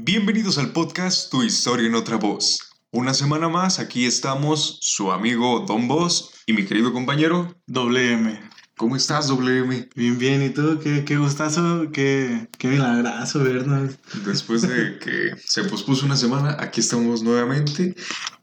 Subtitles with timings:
[0.00, 2.60] Bienvenidos al podcast Tu historia en otra voz.
[2.92, 8.38] Una semana más, aquí estamos, su amigo Don Boss y mi querido compañero WM.
[8.76, 9.88] ¿Cómo estás, WM?
[9.96, 10.78] Bien, bien, ¿y tú?
[10.80, 13.98] Qué, qué gustazo, qué, qué milagroso vernos.
[14.24, 17.96] Después de que se pospuso una semana, aquí estamos nuevamente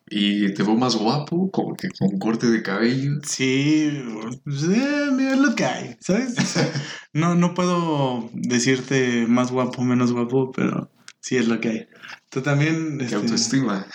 [0.10, 3.14] y te veo más guapo, como que con corte de cabello.
[3.24, 4.04] Sí,
[4.44, 6.36] pues, eh, mira lo que hay, ¿sabes?
[7.14, 10.92] no, no puedo decirte más guapo, menos guapo, pero
[11.26, 11.88] sí es lo que hay.
[12.30, 13.00] Tú también...
[13.00, 13.88] Qué este, autoestima.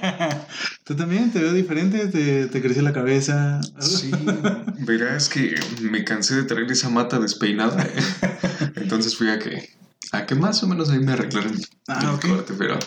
[0.84, 3.60] Tú también te veo diferente, te, te creció la cabeza.
[3.78, 4.10] Sí,
[4.78, 7.86] verás que me cansé de traer esa mata despeinada.
[8.76, 9.68] Entonces fui a que,
[10.12, 12.26] a que más o menos ahí me arreglaron Ah, el ok.
[12.36, 12.54] corte.
[12.56, 12.78] Pero,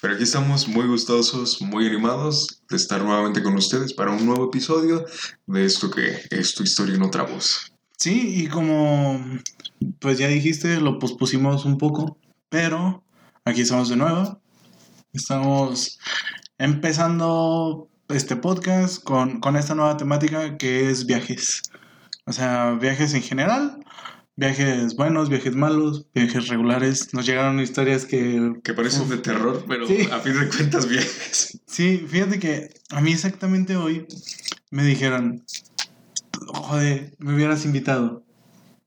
[0.00, 4.46] pero aquí estamos muy gustosos, muy animados de estar nuevamente con ustedes para un nuevo
[4.46, 5.04] episodio
[5.46, 7.72] de esto que es tu historia en otra voz.
[7.96, 9.20] Sí, y como
[9.98, 12.16] pues ya dijiste, lo pospusimos un poco,
[12.50, 13.02] pero
[13.44, 14.40] aquí estamos de nuevo.
[15.12, 15.98] Estamos
[16.58, 21.62] empezando este podcast con, con esta nueva temática que es viajes.
[22.26, 23.84] O sea, viajes en general,
[24.36, 27.14] viajes buenos, viajes malos, viajes regulares.
[27.14, 28.52] Nos llegaron historias que...
[28.62, 30.08] Que parecen de terror, pero Sí.
[30.12, 31.60] a fin de cuentas viajes.
[31.66, 34.06] Sí, fíjate que a mí exactamente hoy
[34.70, 35.44] me dijeron,
[36.46, 38.24] joder, me hubieras invitado.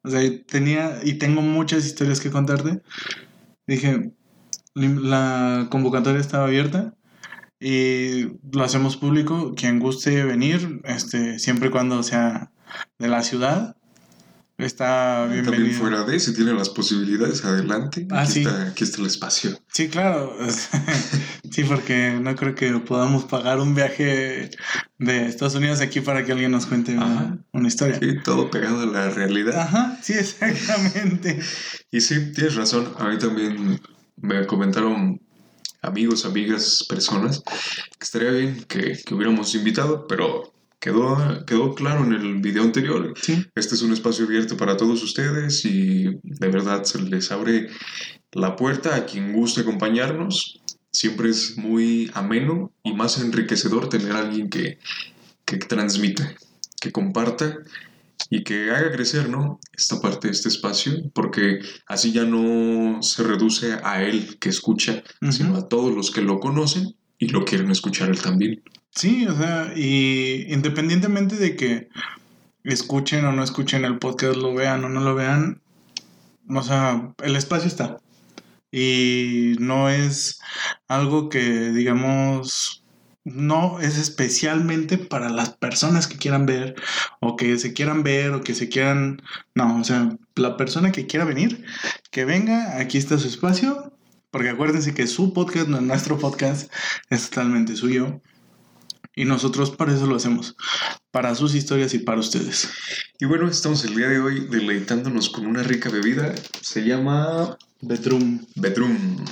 [0.03, 2.81] O sea, tenía y tengo muchas historias que contarte.
[3.67, 4.11] Dije,
[4.75, 6.95] la convocatoria estaba abierta
[7.59, 9.53] y lo hacemos público.
[9.55, 12.51] Quien guste venir, este, siempre y cuando sea
[12.99, 13.77] de la ciudad,
[14.57, 15.79] está También bienvenido.
[15.79, 18.07] fuera de, si tienen las posibilidades, adelante.
[18.11, 18.39] Ah, aquí, sí.
[18.41, 19.59] está, aquí está el espacio.
[19.71, 20.37] Sí, claro.
[21.51, 24.51] sí, porque no creo que podamos pagar un viaje
[24.99, 27.37] de Estados Unidos aquí para que alguien nos cuente Ajá.
[27.51, 27.97] una historia.
[27.99, 29.59] Sí, todo pegado a la realidad.
[29.59, 31.39] Ajá, sí, exactamente.
[31.91, 32.91] Y sí, tienes razón.
[32.97, 33.79] A mí también
[34.15, 35.21] me comentaron
[35.83, 42.11] amigos, amigas, personas que estaría bien que, que hubiéramos invitado, pero quedó, quedó claro en
[42.11, 43.13] el video anterior.
[43.15, 47.69] Sí, Este es un espacio abierto para todos ustedes y de verdad se les abre
[48.33, 50.59] la puerta a quien guste acompañarnos.
[50.91, 54.77] Siempre es muy ameno y más enriquecedor tener a alguien que,
[55.45, 56.35] que transmita,
[56.81, 57.59] que comparta
[58.29, 59.61] y que haga crecer, ¿no?
[59.71, 65.01] Esta parte de este espacio, porque así ya no se reduce a él que escucha,
[65.31, 68.61] sino a todos los que lo conocen y lo quieren escuchar él también.
[68.95, 71.89] Sí, o sea, y independientemente de que
[72.63, 75.61] escuchen o no escuchen el podcast, lo vean o no lo vean,
[76.49, 77.97] o sea, el espacio está.
[78.71, 80.39] Y no es
[80.87, 82.83] algo que, digamos,
[83.23, 86.75] no es especialmente para las personas que quieran ver
[87.21, 89.21] o que se quieran ver o que se quieran...
[89.55, 91.63] No, o sea, la persona que quiera venir,
[92.11, 93.93] que venga, aquí está su espacio,
[94.31, 96.71] porque acuérdense que su podcast, nuestro podcast,
[97.09, 98.21] es totalmente suyo.
[99.15, 100.55] Y nosotros para eso lo hacemos,
[101.11, 102.69] para sus historias y para ustedes.
[103.19, 106.33] Y bueno, estamos el día de hoy deleitándonos con una rica bebida.
[106.61, 108.43] Se llama Betrum.
[108.55, 109.23] Bedroom.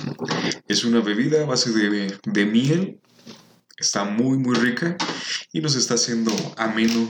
[0.68, 3.00] Es una bebida a base de, de miel.
[3.76, 4.96] Está muy, muy rica
[5.52, 7.08] y nos está haciendo ameno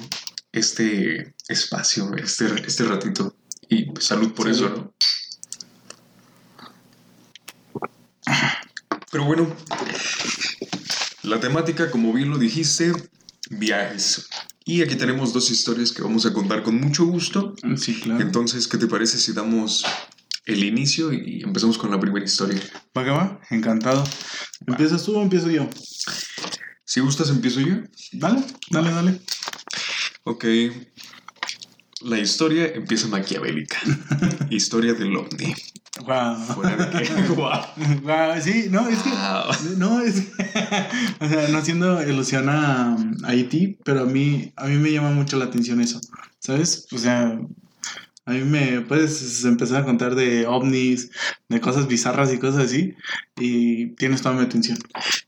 [0.53, 3.37] este espacio, este, este ratito.
[3.69, 4.71] Y pues, salud por Salud.
[4.71, 4.95] eso, ¿no?
[9.11, 9.55] Pero bueno,
[11.23, 12.93] la temática, como bien lo dijiste,
[13.51, 14.29] viajes.
[14.65, 17.55] Y aquí tenemos dos historias que vamos a contar con mucho gusto.
[17.77, 18.21] Sí, claro.
[18.23, 19.85] Entonces, ¿qué te parece si damos
[20.45, 22.61] el inicio y empezamos con la primera historia?
[22.93, 23.41] ¿Para va?
[23.51, 24.05] Encantado.
[24.67, 25.69] ¿Empiezas tú o empiezo yo?
[26.85, 27.77] Si gustas, empiezo yo.
[28.13, 29.21] Dale, dale, dale.
[30.25, 30.45] Ok.
[32.03, 33.79] La historia empieza maquiavélica.
[34.51, 35.55] historia del ovni.
[36.01, 36.37] Wow.
[36.91, 37.63] Que- Guau.
[38.03, 39.11] Wow, sí, no, es que.
[39.11, 39.77] Wow.
[39.77, 40.45] No, es que.
[41.25, 45.11] o sea, no haciendo ilusión a, a Haití, pero a mí, a mí me llama
[45.11, 46.01] mucho la atención eso.
[46.39, 46.87] ¿Sabes?
[46.93, 47.39] O sea,
[48.25, 51.11] a mí me puedes empezar a contar de ovnis,
[51.49, 52.95] de cosas bizarras y cosas así,
[53.37, 54.79] y tienes toda mi atención.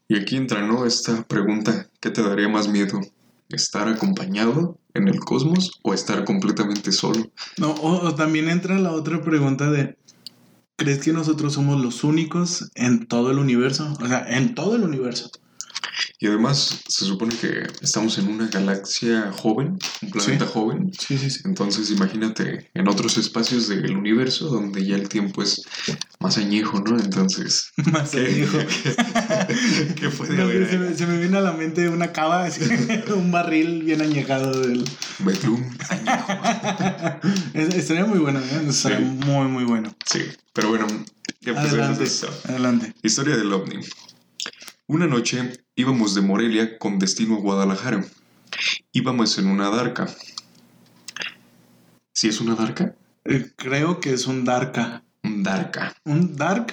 [0.08, 0.86] Y aquí entra, ¿no?
[0.86, 3.00] Esta pregunta: ¿qué te daría más miedo?
[3.50, 7.30] ¿Estar acompañado en el cosmos o estar completamente solo?
[7.58, 9.96] No, o, o también entra la otra pregunta de.
[10.76, 13.92] ¿Crees que nosotros somos los únicos en todo el universo?
[14.00, 15.30] O sea, en todo el universo.
[16.18, 20.50] Y además, se supone que estamos en una galaxia joven, un planeta Sí.
[20.52, 20.90] joven.
[20.98, 21.40] Sí, sí, sí.
[21.44, 25.62] Entonces imagínate en otros espacios del universo donde ya el tiempo es
[26.20, 26.98] más añejo, ¿no?
[26.98, 28.58] Entonces, Más ¿qué, viejo.
[29.96, 30.68] ¿qué puede No, haber?
[30.70, 32.62] se, me, se me vino a la mente una cava, así,
[33.14, 34.84] un barril bien añejado del...
[35.20, 36.32] Bedroom, añejo.
[37.54, 38.64] Es- Estaría muy bueno, ¿eh?
[38.68, 39.04] Estaría Sí.
[39.04, 39.94] muy, muy bueno.
[40.10, 40.20] Sí,
[40.52, 40.86] pero bueno,
[41.40, 42.04] Ya, pues, Adelante,
[42.48, 42.94] adelante.
[43.02, 43.80] Historia del ovni.
[44.86, 48.04] Una noche íbamos de Morelia con destino a Guadalajara.
[48.92, 50.06] Íbamos en una darca.
[52.12, 52.94] ¿Sí es una darca?
[53.24, 55.02] Eh, creo que es un Darka.
[55.22, 55.94] Un darca.
[56.04, 56.72] Un Dark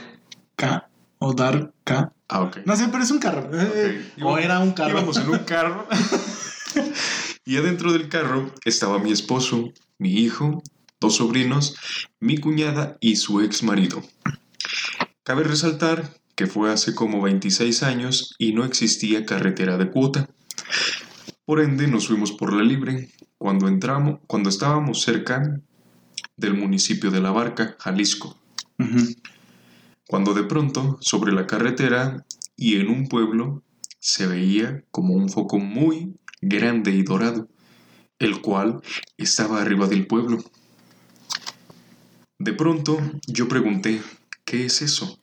[0.55, 0.89] K
[1.19, 2.13] o Darka.
[2.27, 2.57] Ah, ok.
[2.65, 3.49] No sé, pero es un carro.
[3.53, 4.13] Eh.
[4.21, 4.91] O era un carro.
[4.91, 5.87] Íbamos en un carro.
[7.45, 10.61] y adentro del carro estaba mi esposo, mi hijo,
[10.99, 11.75] dos sobrinos,
[12.19, 14.03] mi cuñada y su ex marido.
[15.23, 20.27] Cabe resaltar que fue hace como 26 años y no existía carretera de cuota.
[21.45, 23.11] Por ende, nos fuimos por la libre.
[23.37, 25.61] Cuando entramos, cuando estábamos cerca
[26.37, 28.41] del municipio de La Barca, Jalisco
[30.07, 32.25] cuando de pronto, sobre la carretera
[32.57, 33.61] y en un pueblo,
[33.99, 37.49] se veía como un foco muy grande y dorado,
[38.17, 38.81] el cual
[39.15, 40.43] estaba arriba del pueblo.
[42.39, 44.01] De pronto yo pregunté,
[44.43, 45.20] ¿qué es eso?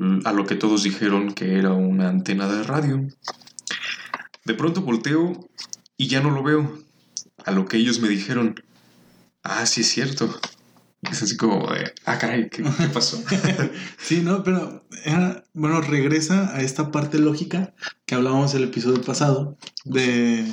[0.00, 3.06] L- A lo que todos dijeron que era una antena de radio.
[4.44, 5.48] De pronto volteo
[5.96, 6.78] y ya no lo veo.
[7.44, 8.54] A lo que ellos me dijeron,
[9.42, 10.34] ah, sí es cierto.
[11.02, 11.66] Es así como,
[12.04, 13.22] ah, caray, ¿qué, qué pasó?
[13.98, 17.74] Sí, no, pero era, bueno, regresa a esta parte lógica
[18.06, 20.46] que hablábamos el episodio pasado de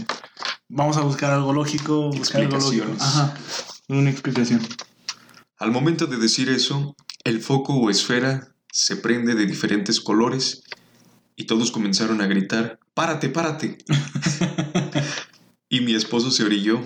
[0.69, 2.85] vamos a buscar algo lógico, buscar algo lógico.
[2.99, 3.33] Ajá,
[3.89, 4.61] una explicación.
[5.57, 10.63] Al momento de decir eso, el foco o esfera se prende de diferentes colores
[11.35, 13.77] y todos comenzaron a gritar, párate, párate.
[15.69, 16.81] y mi esposo se orilló.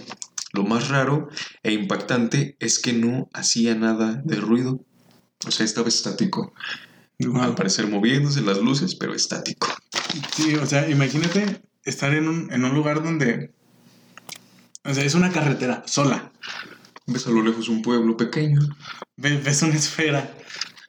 [0.54, 1.30] Lo más raro
[1.63, 4.83] e impactante es que no hacía nada de ruido.
[5.48, 6.54] O sea, estaba estático.
[7.39, 9.68] Al parecer moviéndose las luces, pero estático.
[10.36, 13.54] Sí, o sea, imagínate estar en un, en un lugar donde,
[14.84, 16.31] o sea, es una carretera sola.
[17.07, 18.60] Ves a lo lejos un pueblo pequeño.
[19.18, 20.36] Ves, ves una esfera.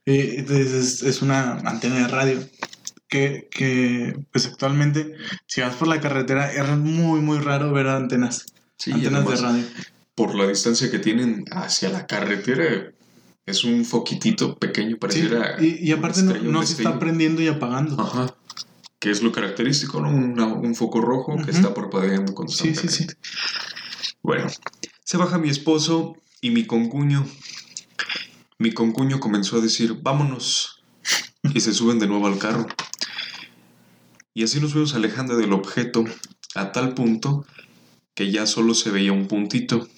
[0.07, 2.49] Entonces es, es una antena de radio.
[3.09, 5.15] Que, que, pues actualmente,
[5.47, 8.47] si vas por la carretera, es muy, muy raro ver antenas.
[8.79, 9.65] Sí, antenas de radio.
[10.15, 12.91] por la distancia que tienen hacia la carretera,
[13.45, 15.57] es un foquitito pequeño, Sí, pareciera.
[15.61, 18.01] y, y aparte no, se está prendiendo y apagando.
[18.01, 18.35] Ajá.
[18.99, 20.09] Que es lo característico, ¿no?
[20.09, 21.51] Una- un foco rojo que Ujú.
[21.51, 22.89] está parpadeando Sí, constantemente.
[22.89, 23.15] sí, sí.
[24.23, 24.47] Bueno,
[25.05, 27.27] se baja mi esposo y mi concuño.
[28.63, 30.85] Mi concuño comenzó a decir, vámonos.
[31.53, 32.69] Y se suben de nuevo al carro.
[34.35, 36.05] Y así nos fuimos alejando del objeto
[36.55, 37.45] a tal punto
[38.15, 39.89] que ya solo se veía un puntito.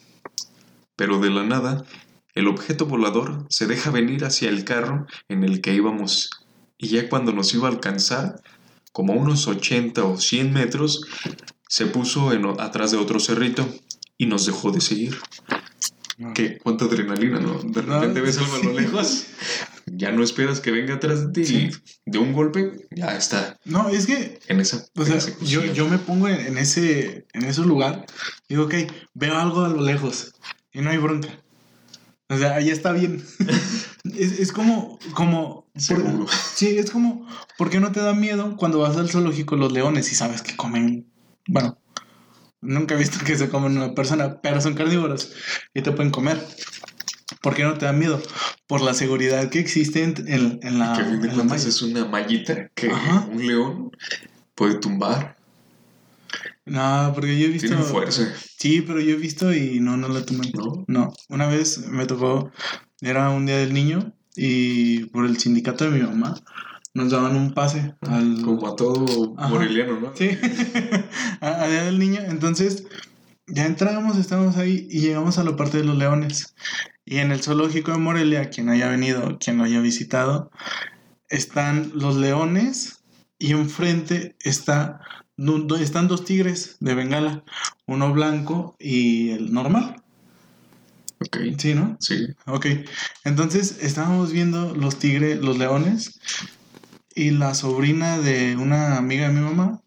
[0.96, 1.84] Pero de la nada,
[2.32, 6.31] el objeto volador se deja venir hacia el carro en el que íbamos.
[6.78, 8.40] Y ya cuando nos iba a alcanzar,
[8.93, 11.02] como unos 80 o 100 metros,
[11.69, 13.69] se puso atrás de otro cerrito
[14.16, 15.19] y nos dejó de seguir.
[16.34, 16.58] ¿Qué?
[16.58, 17.58] ¿Cuánta adrenalina, no?
[17.62, 19.26] De No, repente ves algo a lo lejos,
[19.87, 21.70] ya no esperas que venga atrás de ti Sí.
[22.06, 25.99] de un golpe ya está No, es que, en esa o sea, yo, yo me
[25.99, 28.06] pongo en, en ese, en ese lugar.
[28.49, 28.75] Digo, ok,
[29.14, 30.32] veo algo a lo lejos
[30.72, 31.28] y no hay bronca.
[32.28, 33.22] O sea, ahí está bien.
[34.05, 37.26] es, es como, como, por- sí, es como,
[37.58, 40.56] ¿por qué no te da miedo cuando vas al zoológico los leones y sabes que
[40.56, 41.06] comen,
[41.49, 41.76] bueno,
[42.64, 45.32] nunca he visto que se comen una persona, pero son carnívoros
[45.75, 46.44] y te pueden comer.
[47.40, 48.20] ¿Por qué no te da miedo?
[48.66, 51.81] Por la seguridad que existe en, en- en la, que a fin de cuentas es
[51.82, 53.26] una mallita que Ajá.
[53.30, 53.90] un león
[54.54, 55.37] puede tumbar.
[56.66, 57.68] No, porque yo he visto.
[57.68, 60.50] Tienen fuerza, Sí, pero yo he visto y no, no la tomé.
[60.54, 60.85] ¿no?
[60.88, 62.50] No, una vez me tocó,
[63.02, 66.35] era un día del niño y por el sindicato de mi mamá
[66.95, 68.41] nos daban un pase al...
[68.43, 69.49] Como a todo Ajá.
[69.49, 70.13] moreliano, ¿no?
[70.15, 70.31] Sí,
[71.41, 72.21] a, día del niño.
[72.25, 72.87] Entonces,
[73.49, 76.55] ya entramos, estábamos ahí y llegamos a la parte de los leones.
[77.05, 80.51] Y en el zoológico de Morelia, quien haya venido, quien lo haya visitado,
[81.29, 83.03] están los leones
[83.39, 85.01] y enfrente está,
[85.81, 87.43] están dos tigres de Bengala,
[87.87, 90.01] uno blanco y el normal.
[91.21, 91.97] Ok, Sí, ¿no?
[92.01, 92.29] sí.
[92.47, 92.67] Ok,
[93.25, 96.21] entonces estábamos viendo los tigres, los leones,
[97.14, 99.80] y la sobrina de una amiga de mi mamá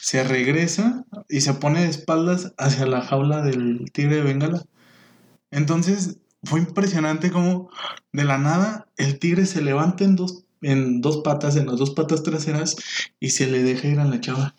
[0.00, 4.64] se regresa y se pone de espaldas hacia la jaula del tigre de Bengala.
[5.50, 7.70] Entonces fue impresionante como
[8.12, 11.90] de la nada el tigre se levanta en dos, en dos patas, en las dos
[11.90, 12.76] patas traseras,
[13.20, 14.54] y se le deja ir a la chava.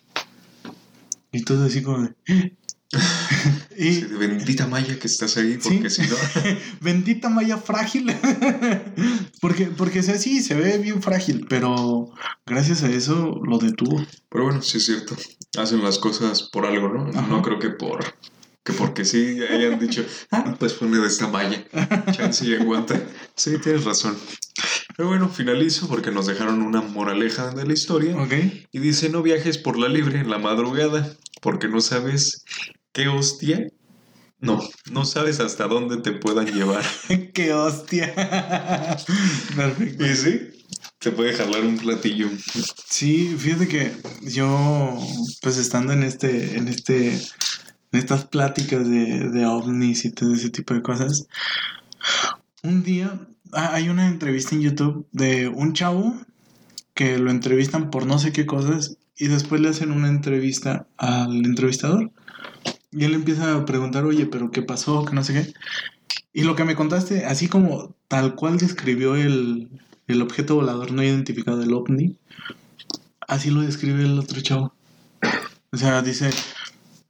[1.32, 2.14] Y todo así como de...
[3.76, 6.02] y, bendita Maya que estás ahí, porque Sí.
[6.02, 6.16] si no,
[6.80, 8.14] Bendita malla frágil.
[9.40, 12.10] porque, porque sea, sí, se ve bien frágil, pero
[12.46, 14.04] gracias a eso lo detuvo.
[14.28, 15.16] Pero bueno, sí es cierto.
[15.58, 17.10] Hacen las cosas por algo, ¿no?
[17.10, 17.26] Ajá.
[17.28, 18.04] No creo que por
[18.64, 21.62] que porque sí hayan dicho, ah, pues pone de esta malla.
[22.12, 22.98] Chance y aguanta.
[23.36, 24.16] Sí, tienes razón.
[24.96, 28.16] Pero bueno, finalizo porque nos dejaron una moraleja de la historia.
[28.72, 31.14] Y dice, no viajes por la libre en la madrugada,
[31.44, 32.42] porque no sabes
[32.92, 33.68] qué hostia.
[34.40, 34.60] No,
[34.90, 36.82] no sabes hasta dónde te puedan llevar.
[37.34, 38.14] ¡Qué hostia!
[39.56, 40.06] Perfecto.
[40.06, 40.40] Y sí,
[40.98, 42.30] te puede jalar un platillo.
[42.88, 44.98] Sí, fíjate que yo,
[45.42, 47.20] pues estando en este, en este, en
[47.92, 51.26] estas pláticas de, de ovnis y todo ese tipo de cosas,
[52.62, 53.20] un día
[53.52, 56.18] hay una entrevista en YouTube de un chavo
[56.94, 61.44] que lo entrevistan por no sé qué cosas y después le hacen una entrevista al
[61.44, 62.10] entrevistador
[62.90, 65.04] y él empieza a preguntar, oye, pero ¿qué pasó?
[65.04, 65.54] Que no sé qué.
[66.32, 69.68] Y lo que me contaste, así como tal cual describió el,
[70.06, 72.16] el objeto volador no identificado, el ovni,
[73.26, 74.74] así lo describe el otro chavo.
[75.72, 76.30] O sea, dice,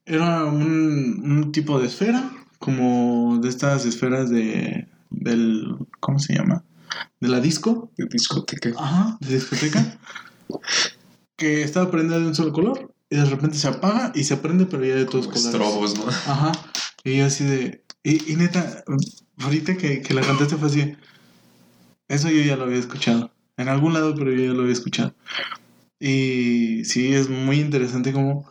[0.07, 6.65] era un, un tipo de esfera, como de estas esferas de, del, ¿cómo se llama?
[7.21, 7.91] De la disco.
[7.97, 8.71] De discoteca.
[8.79, 9.99] Ajá, de discoteca.
[11.37, 14.67] Que estaba prendida de un solo color y de repente se apaga y se prende,
[14.67, 15.55] pero ya de todos Como colores.
[15.55, 16.07] estrobos, ¿no?
[16.09, 16.53] Ajá.
[17.05, 17.83] Y yo así de.
[18.03, 18.85] Y, y neta,
[19.43, 20.97] ahorita que, que la cantaste fue así.
[22.09, 23.31] Eso yo ya lo había escuchado.
[23.57, 25.15] En algún lado, pero yo ya lo había escuchado.
[26.01, 28.51] Y sí, es muy interesante como,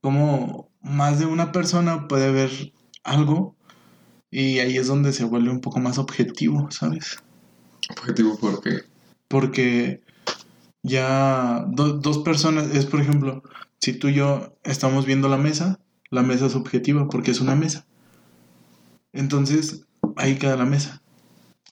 [0.00, 3.56] como más de una persona puede ver algo.
[4.30, 7.18] Y ahí es donde se vuelve un poco más objetivo, ¿sabes?
[7.90, 8.82] Objetivo porque
[9.26, 10.00] Porque
[10.82, 13.42] ya do- dos personas, es por ejemplo,
[13.80, 15.78] si tú y yo estamos viendo la mesa,
[16.10, 17.86] la mesa es objetiva porque es una mesa.
[19.12, 19.82] Entonces,
[20.16, 21.02] ahí queda la mesa.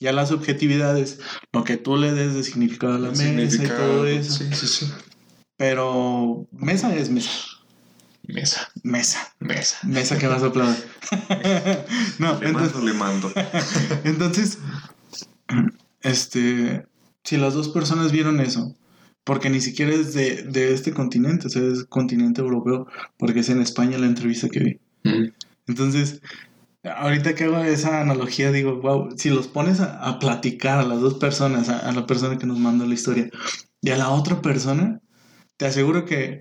[0.00, 1.18] Ya la subjetividad es
[1.52, 4.32] lo que tú le des de significado a la el mesa y todo eso.
[4.32, 4.92] Sí, sí, sí.
[5.56, 7.30] Pero mesa es mesa.
[8.24, 9.32] Mesa, Mesa.
[9.40, 9.78] mesa.
[9.84, 10.84] Mesa que vas a aplaudir.
[12.18, 13.32] no, Le entonces, mando, le mando.
[14.04, 14.58] entonces,
[16.02, 16.86] este,
[17.24, 18.74] si las dos personas vieron eso,
[19.28, 22.86] porque ni siquiera es de, de este continente, o sea, es continente europeo,
[23.18, 24.80] porque es en España la entrevista que vi.
[25.04, 25.32] Mm.
[25.66, 26.22] Entonces,
[26.82, 31.00] ahorita que hago esa analogía, digo, wow, si los pones a, a platicar a las
[31.02, 33.28] dos personas, a, a la persona que nos mandó la historia
[33.82, 35.02] y a la otra persona,
[35.58, 36.38] te aseguro que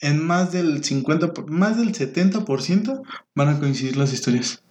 [0.00, 3.02] en más del 50, por- más del 70%
[3.34, 4.62] van a coincidir las historias.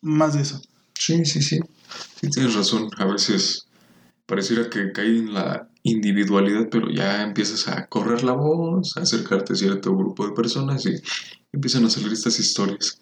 [0.00, 0.60] Más de eso.
[0.94, 1.60] Sí, sí, sí.
[2.20, 2.90] Sí, tienes razón.
[2.98, 3.67] A veces
[4.28, 9.54] pareciera que cae en la individualidad, pero ya empiezas a correr la voz, a acercarte
[9.54, 10.94] a cierto grupo de personas y
[11.50, 13.00] empiezan a salir estas historias.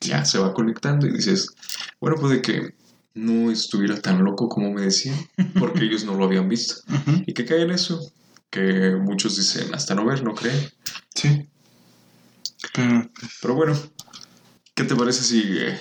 [0.00, 1.54] Ya se va conectando y dices,
[2.00, 2.74] bueno, puede que
[3.14, 5.16] no estuviera tan loco como me decían,
[5.60, 6.74] porque ellos no lo habían visto.
[7.24, 8.12] Y que cae en eso,
[8.50, 10.68] que muchos dicen, hasta no ver, no creen.
[11.14, 11.48] Sí.
[12.74, 13.08] Pero,
[13.40, 13.78] Pero bueno,
[14.74, 15.78] ¿qué te parece si eh,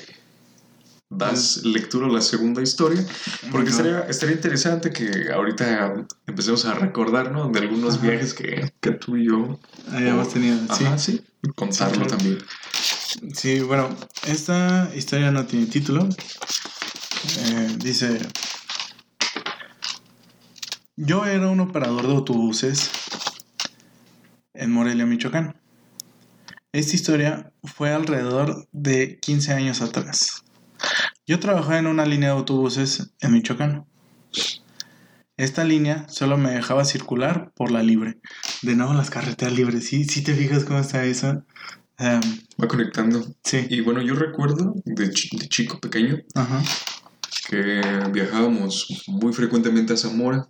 [1.17, 3.05] das lectura a la segunda historia?
[3.51, 7.49] Porque estaría, estaría interesante que ahorita empecemos a recordar, ¿no?
[7.49, 8.07] De algunos Ajá.
[8.07, 9.59] viajes que, que tú y yo...
[9.91, 10.57] ahí hemos tenido.
[10.75, 10.85] Sí.
[10.85, 11.21] Ajá, sí.
[11.55, 12.17] Contarlo Sí, claro.
[12.17, 12.37] también.
[13.35, 13.89] Sí, bueno,
[14.27, 16.07] esta historia no tiene título.
[17.39, 18.19] Eh, dice,
[20.95, 22.89] yo era un operador de autobuses
[24.53, 25.55] en Morelia, Michoacán.
[26.71, 30.42] Esta historia fue alrededor de 15 años atrás.
[31.25, 33.85] Yo trabajaba en una línea de autobuses en Michoacán.
[35.37, 38.19] Esta línea solo me dejaba circular por la libre.
[38.61, 39.87] De nuevo las carreteras libres.
[39.87, 41.43] ¿Sí, sí te fijas cómo está eso?
[41.99, 43.25] Va conectando.
[43.43, 43.65] sí.
[43.69, 46.61] Y bueno, yo recuerdo de, chi- de chico pequeño Ajá.
[47.49, 50.47] que viajábamos muy frecuentemente a Zamora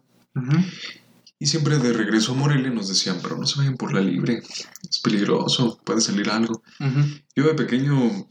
[1.38, 4.42] y siempre de regreso a Morelia nos decían, pero no se vayan por la libre,
[4.89, 6.63] es peligroso, puede salir algo.
[7.36, 8.25] Yo de pequeño,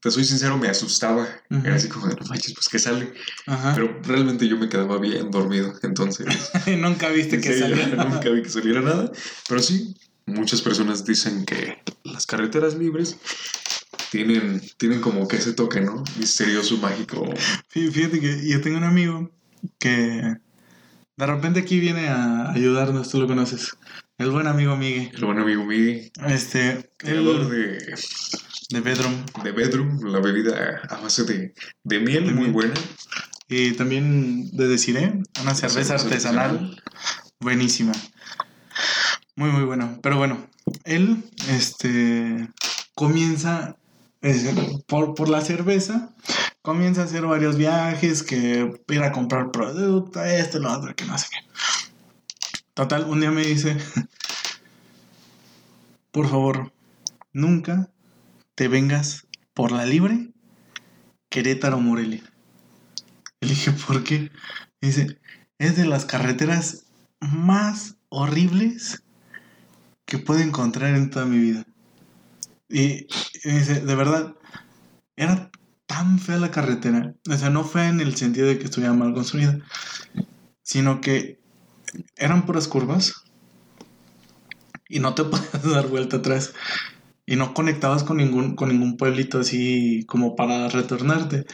[0.00, 1.26] te soy sincero, me asustaba.
[1.50, 1.66] Ujú.
[1.66, 3.12] Era así como, de, no manches, pues que sale.
[3.46, 3.74] Ajá.
[3.74, 6.26] Pero realmente yo me quedaba bien dormido, entonces
[6.78, 7.86] Nunca viste que salió.
[7.96, 9.10] nunca vi que saliera nada.
[9.48, 13.16] Pero sí, muchas personas dicen que las carreteras libres
[14.10, 16.02] tienen, tienen como que ese toque, ¿no?
[16.18, 17.24] Misterioso, mágico.
[17.72, 19.30] Fí- Fíjate que yo tengo un amigo
[19.78, 20.36] que
[21.16, 23.76] de repente aquí viene a ayudarnos, tú lo conoces.
[24.18, 25.10] El buen amigo Miguel.
[25.14, 27.94] El buen amigo Miguel, Este, creador él, de,
[28.70, 29.24] de Bedroom.
[29.44, 32.52] de Bedroom, la bebida a base de, de miel, De muy miel.
[32.52, 32.74] buena.
[33.48, 36.82] Y también de Desiree, una cerveza cerveza artesanal.
[37.40, 37.92] Buenísima.
[39.36, 39.98] Muy, muy bueno.
[40.02, 40.48] Pero bueno,
[40.84, 42.48] él este,
[42.94, 43.76] comienza
[44.22, 44.54] eh,
[44.88, 46.14] por, por la cerveza.
[46.60, 51.16] Comienza a hacer varios viajes, que ir a comprar producto, esto, lo otro, que no
[51.16, 51.38] sé qué.
[52.78, 53.76] Total, un día me dice,
[56.12, 56.72] por favor,
[57.32, 57.90] nunca
[58.54, 60.30] te vengas por la libre
[61.28, 62.22] Querétaro Morelia.
[63.40, 64.30] Le dije, ¿por qué?
[64.80, 65.18] Dice,
[65.58, 66.84] es de las carreteras
[67.18, 69.02] más horribles
[70.04, 71.64] que puedo encontrar en toda mi vida.
[72.68, 73.08] Y,
[73.42, 74.36] y dice, de verdad,
[75.16, 75.50] era
[75.86, 77.12] tan fea la carretera.
[77.28, 79.58] O sea, no fea en el sentido de que estuviera mal construida,
[80.62, 81.38] sino que
[82.16, 83.24] eran puras curvas
[84.88, 86.54] y no te podías dar vuelta atrás
[87.26, 91.44] y no conectabas con ningún, con ningún pueblito así como para retornarte.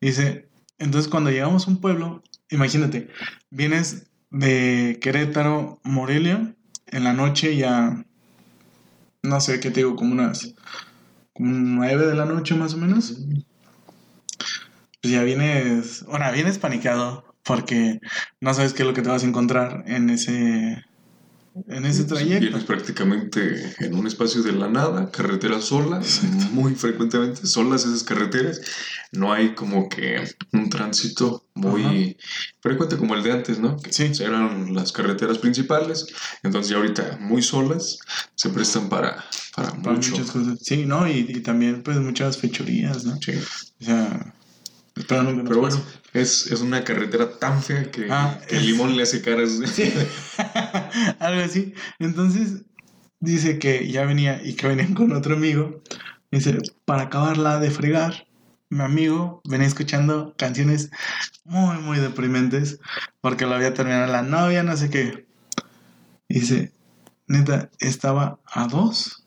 [0.00, 3.08] Dice, entonces cuando llegamos a un pueblo, imagínate,
[3.50, 6.54] vienes de Querétaro, Morelia,
[6.86, 8.04] en la noche ya,
[9.22, 10.54] no sé qué te digo, como unas
[11.32, 13.16] como nueve de la noche más o menos.
[15.00, 18.00] Pues ya vienes, bueno, vienes paniqueado porque
[18.40, 20.84] no sabes qué es lo que te vas a encontrar en ese
[21.68, 22.40] en ese trayecto.
[22.40, 26.22] Vienes prácticamente en un espacio de la nada, carreteras solas,
[26.52, 28.58] muy frecuentemente solas esas carreteras.
[29.12, 32.16] No hay como que un tránsito muy
[32.62, 33.76] frecuente como el de antes, ¿no?
[33.76, 34.10] Que Sí.
[34.22, 36.06] eran las carreteras principales,
[36.42, 37.98] entonces ya ahorita muy solas,
[38.34, 39.22] se prestan para,
[39.54, 40.12] para, Para mucho.
[40.12, 40.58] muchas cosas.
[40.62, 41.06] Sí, ¿no?
[41.06, 43.18] Y, y también pues muchas fechorías, ¿no?
[43.20, 43.32] Sí.
[43.78, 44.34] O sea,
[44.94, 45.80] Pero bueno,
[46.12, 49.50] es, es una carretera tan fea que, Ah, que es- Limón le hace caras.
[49.74, 49.92] Sí.
[51.18, 51.74] Algo así.
[51.98, 52.62] Entonces,
[53.20, 55.82] dice que ya venía y que venían con otro amigo.
[56.30, 58.26] Dice, para acabarla de fregar,
[58.70, 60.90] mi amigo venía escuchando canciones
[61.44, 62.78] muy, muy deprimentes
[63.20, 65.26] porque lo había terminado la novia, no sé qué.
[66.28, 66.72] Dice,
[67.26, 69.21] neta, estaba a dos.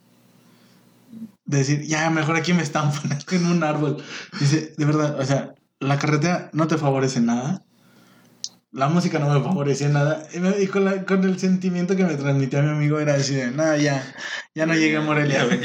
[1.46, 4.04] De decir, ya, mejor aquí me poniendo en un árbol.
[4.40, 7.64] Dice, de verdad, o sea, la carretera no te favorece nada
[8.76, 10.28] la música no me favorecía nada.
[10.60, 13.78] Y, con, la- con el sentimiento que me transmitía mi amigo era así de, nada,
[13.78, 14.14] ya,
[14.54, 15.48] ya no llegué a Morelia.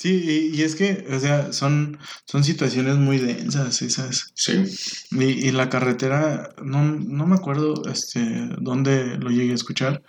[0.00, 4.30] Sí, y, y es que, o sea, son, son situaciones muy densas esas.
[4.34, 4.64] Sí,
[5.10, 10.04] Y, y la carretera, no, no me acuerdo este, dónde lo llegué a escuchar,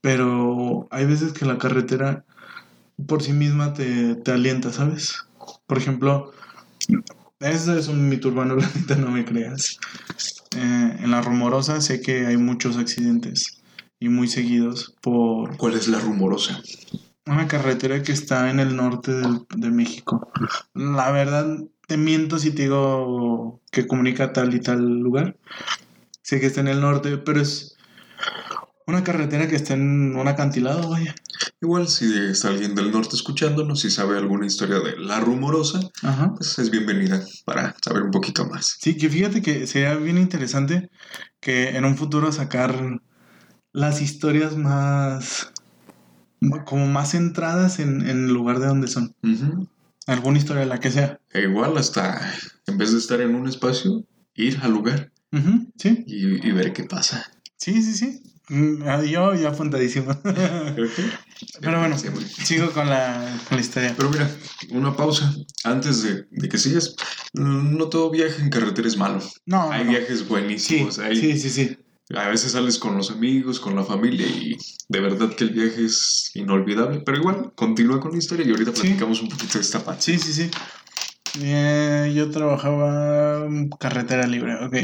[0.00, 2.24] pero hay veces que la carretera
[3.06, 5.14] por sí misma te, te alienta, ¿sabes?
[5.66, 6.32] Por ejemplo,
[7.40, 9.78] eso es un mito urbano, la neta, no me creas.
[10.56, 13.62] Eh, en la rumorosa sé que hay muchos accidentes
[13.98, 16.60] y muy seguidos por ¿cuál es la rumorosa?
[17.24, 20.28] una carretera que está en el norte del- de México.
[20.74, 25.36] La verdad, te miento si te digo que comunica tal y tal lugar.
[26.22, 27.71] Sé que está en el norte, pero es
[28.86, 31.14] una carretera que está en un acantilado, vaya.
[31.60, 36.34] Igual si está alguien del norte escuchándonos, si sabe alguna historia de la rumorosa, Ajá.
[36.34, 38.76] pues es bienvenida para saber un poquito más.
[38.80, 40.90] Sí, que fíjate que sería bien interesante
[41.40, 43.00] que en un futuro sacar
[43.72, 45.52] las historias más
[46.64, 49.14] como más centradas en, en el lugar de donde son.
[50.06, 51.20] Alguna historia, la que sea.
[51.32, 52.20] E igual hasta,
[52.66, 55.12] en vez de estar en un espacio, ir al lugar
[55.78, 57.30] sí, y, y ver qué pasa.
[57.56, 58.22] sí, sí, sí.
[58.52, 60.14] Mm, ah, Yo ya apuntadísimo.
[61.60, 63.94] Pero bueno, sigo con la, con la historia.
[63.96, 64.30] Pero mira,
[64.70, 65.34] una pausa.
[65.64, 66.94] Antes de, de que sigas,
[67.32, 69.20] mm, no todo viaje en carretera es malo.
[69.46, 70.98] No, Hay no, viajes Sí, buenísimos.
[70.98, 71.78] hay- sí, sí, sí.
[72.14, 74.54] A veces sales con los amigos, con la familia y
[74.88, 77.00] de verdad que el viaje es inolvidable.
[77.06, 78.82] Pero igual, continúa con la historia y ahorita Sí.
[78.82, 80.02] platicamos un poquito de esta parte.
[80.02, 80.50] Sí, sí, sí.
[81.40, 83.46] Eh, yo trabajaba
[83.80, 84.74] carretera libre, ok.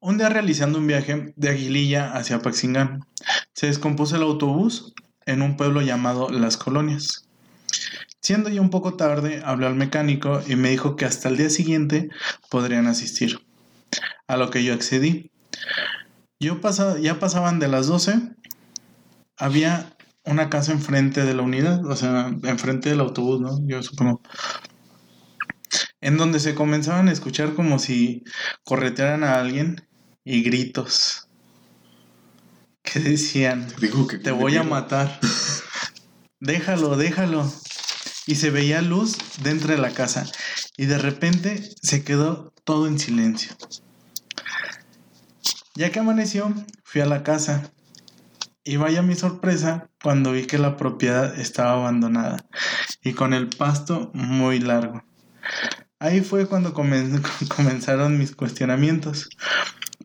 [0.00, 3.04] Un día realizando un viaje de Aguililla hacia Apaxingán,
[3.52, 4.94] se descompuso el autobús
[5.26, 7.28] en un pueblo llamado Las Colonias.
[8.22, 11.50] Siendo ya un poco tarde, hablé al mecánico y me dijo que hasta el día
[11.50, 12.10] siguiente
[12.50, 13.40] podrían asistir.
[14.28, 15.30] A lo que yo accedí.
[16.38, 18.20] Yo pasa- ya pasaban de las 12.
[19.36, 23.58] Había una casa enfrente de la unidad, o sea, enfrente del autobús, ¿no?
[23.66, 24.20] Yo supongo.
[26.00, 28.22] En donde se comenzaban a escuchar como si
[28.64, 29.87] corretearan a alguien
[30.28, 31.26] y gritos
[32.82, 35.18] que decían, Digo que te voy a matar.
[36.40, 37.50] déjalo, déjalo.
[38.26, 40.26] Y se veía luz dentro de la casa.
[40.76, 43.56] Y de repente se quedó todo en silencio.
[45.74, 46.52] Ya que amaneció,
[46.84, 47.70] fui a la casa.
[48.64, 52.44] Y vaya mi sorpresa cuando vi que la propiedad estaba abandonada
[53.02, 55.02] y con el pasto muy largo.
[55.98, 57.22] Ahí fue cuando comen-
[57.56, 59.30] comenzaron mis cuestionamientos,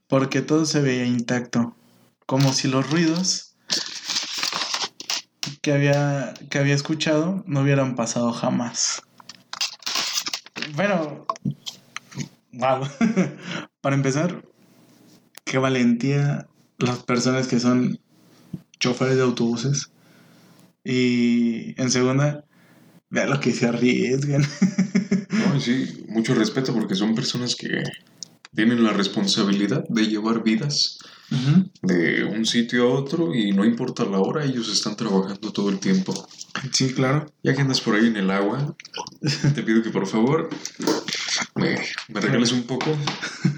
[0.08, 1.76] porque todo se veía intacto,
[2.26, 3.56] como si los ruidos
[5.62, 9.02] que había, que había escuchado no hubieran pasado jamás.
[10.76, 11.26] Pero,
[12.52, 12.88] wow.
[13.82, 14.44] Para empezar,
[15.44, 18.00] qué valentía las personas que son
[18.80, 19.92] choferes de autobuses.
[20.84, 22.44] Y en segunda,
[23.10, 24.44] vea lo que se arriesgan.
[25.34, 27.82] No, sí, mucho respeto porque son personas que
[28.56, 31.00] tienen la responsabilidad de llevar vidas
[31.82, 35.80] de un sitio a otro y no importa la hora, ellos están trabajando todo el
[35.80, 36.14] tiempo.
[36.72, 37.26] Sí, claro.
[37.42, 38.76] Ya que andas por ahí en el agua,
[39.56, 40.50] te pido que por favor
[41.56, 42.96] me, me regales un poco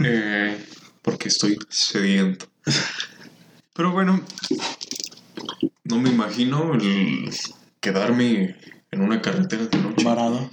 [0.03, 0.57] eh,
[1.01, 2.47] porque estoy sediento.
[3.73, 4.21] Pero bueno,
[5.83, 7.29] no me imagino el
[7.81, 8.55] quedarme
[8.95, 10.03] en una carretera de noche.
[10.03, 10.49] Varado.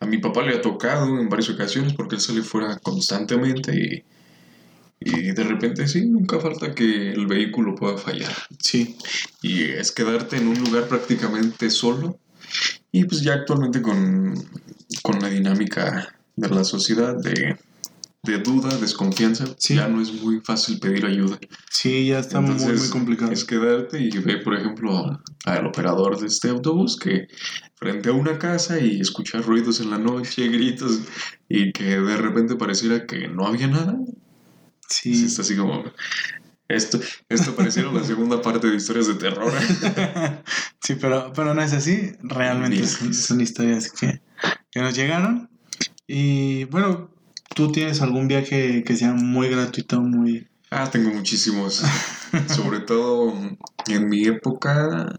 [0.00, 4.04] A mi papá le ha tocado en varias ocasiones porque él sale fuera constantemente y,
[5.00, 8.32] y de repente sí, nunca falta que el vehículo pueda fallar.
[8.58, 8.96] Sí.
[9.42, 12.18] Y es quedarte en un lugar prácticamente solo
[12.90, 14.34] y pues ya actualmente con,
[15.02, 17.56] con la dinámica de la sociedad de,
[18.22, 19.76] de duda, desconfianza, Sí.
[19.76, 21.38] ya no es muy fácil pedir ayuda.
[21.70, 23.32] Sí, ya está muy, muy complicado.
[23.32, 27.28] Es quedarte y ver, por ejemplo, al operador de este autobús que
[27.82, 31.00] frente a una casa y escuchar ruidos en la noche, gritos,
[31.48, 33.98] y que de repente pareciera que no había nada.
[34.88, 35.26] Sí, Sí.
[35.26, 35.84] está así como...
[36.68, 39.52] Esto, esto pareciera la segunda parte de historias de terror.
[40.80, 42.12] sí, pero, pero no es así.
[42.22, 44.22] Realmente son, son historias que,
[44.70, 45.50] que nos llegaron.
[46.06, 47.10] Y bueno,
[47.54, 50.48] ¿tú tienes algún viaje que sea muy gratuito, muy...
[50.70, 51.82] Ah, tengo muchísimos.
[52.48, 53.34] Sobre todo
[53.88, 55.18] en mi época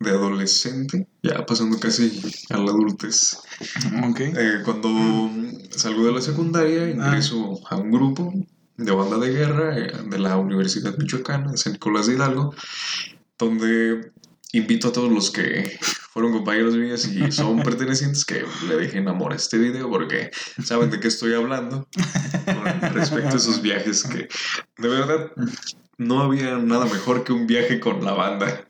[0.00, 3.38] de adolescente, ya pasando casi a la adultez.
[4.08, 4.20] Ok.
[4.20, 4.88] Eh, cuando
[5.70, 8.32] salgo de la secundaria, ingreso a un grupo
[8.78, 12.54] de banda de guerra eh, de la Universidad Michoacana, de San Nicolás de Hidalgo,
[13.38, 14.10] donde
[14.52, 15.78] invito a todos los que
[16.12, 20.30] fueron compañeros míos y son pertenecientes que le dejen amor a este video porque
[20.64, 21.86] saben de qué estoy hablando
[22.46, 24.28] con respecto a esos viajes que
[24.78, 25.30] de verdad
[25.98, 28.66] no había nada mejor que un viaje con la banda.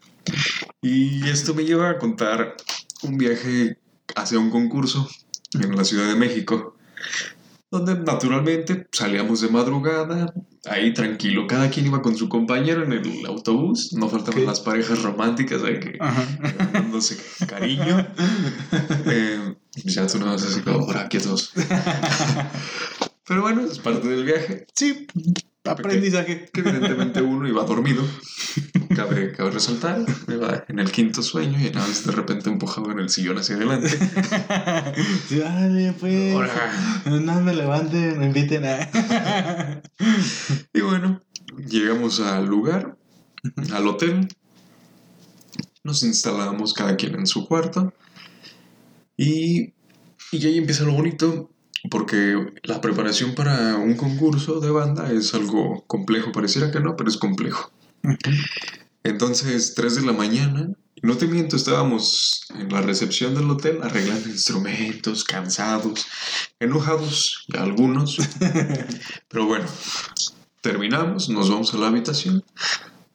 [0.83, 2.57] Y esto me lleva a contar
[3.03, 3.79] un viaje
[4.17, 5.09] hacia un concurso
[5.55, 6.77] en la Ciudad de México,
[7.71, 10.33] donde naturalmente salíamos de madrugada,
[10.67, 15.03] ahí tranquilo, cada quien iba con su compañero en el autobús, no faltaban las parejas
[15.03, 15.99] románticas de que
[16.73, 18.07] dándose cariño.
[19.07, 19.55] Eh,
[19.85, 21.53] ya tú no vas así como por aquí todos.
[23.27, 25.07] Pero bueno, es parte del viaje, Sí,
[25.65, 26.49] aprendizaje.
[26.53, 28.03] que evidentemente uno iba dormido.
[28.95, 32.99] Cabe, cabe resaltar, iba en el quinto sueño y una vez de repente empujado en
[32.99, 33.89] el sillón hacia adelante.
[35.31, 36.35] Dale, pues.
[36.35, 39.83] Ahora, No me levanten, me inviten a.
[40.73, 41.21] Y bueno,
[41.57, 42.97] llegamos al lugar,
[43.73, 44.29] al hotel.
[45.83, 47.93] Nos instalamos cada quien en su cuarto.
[49.17, 49.75] Y,
[50.33, 51.51] y ahí empieza lo bonito,
[51.89, 56.33] porque la preparación para un concurso de banda es algo complejo.
[56.33, 57.73] Pareciera que no, pero es complejo.
[59.03, 60.69] Entonces, 3 de la mañana,
[61.03, 66.07] no te miento, estábamos en la recepción del hotel arreglando instrumentos, cansados,
[66.59, 68.19] enojados, algunos.
[69.29, 69.67] Pero bueno,
[70.61, 72.45] terminamos, nos vamos a la habitación,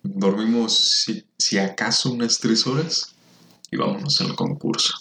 [0.01, 3.15] dormimos si, si acaso unas tres horas
[3.69, 4.95] y vámonos al concurso.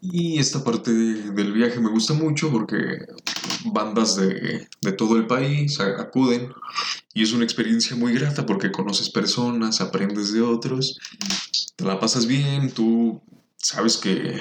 [0.00, 2.98] Y esta parte de- del viaje me gusta mucho porque
[3.66, 6.52] bandas de, de todo el país acuden
[7.14, 10.98] y es una experiencia muy grata porque conoces personas, aprendes de otros,
[11.76, 13.20] te la pasas bien, tú
[13.56, 14.40] sabes que,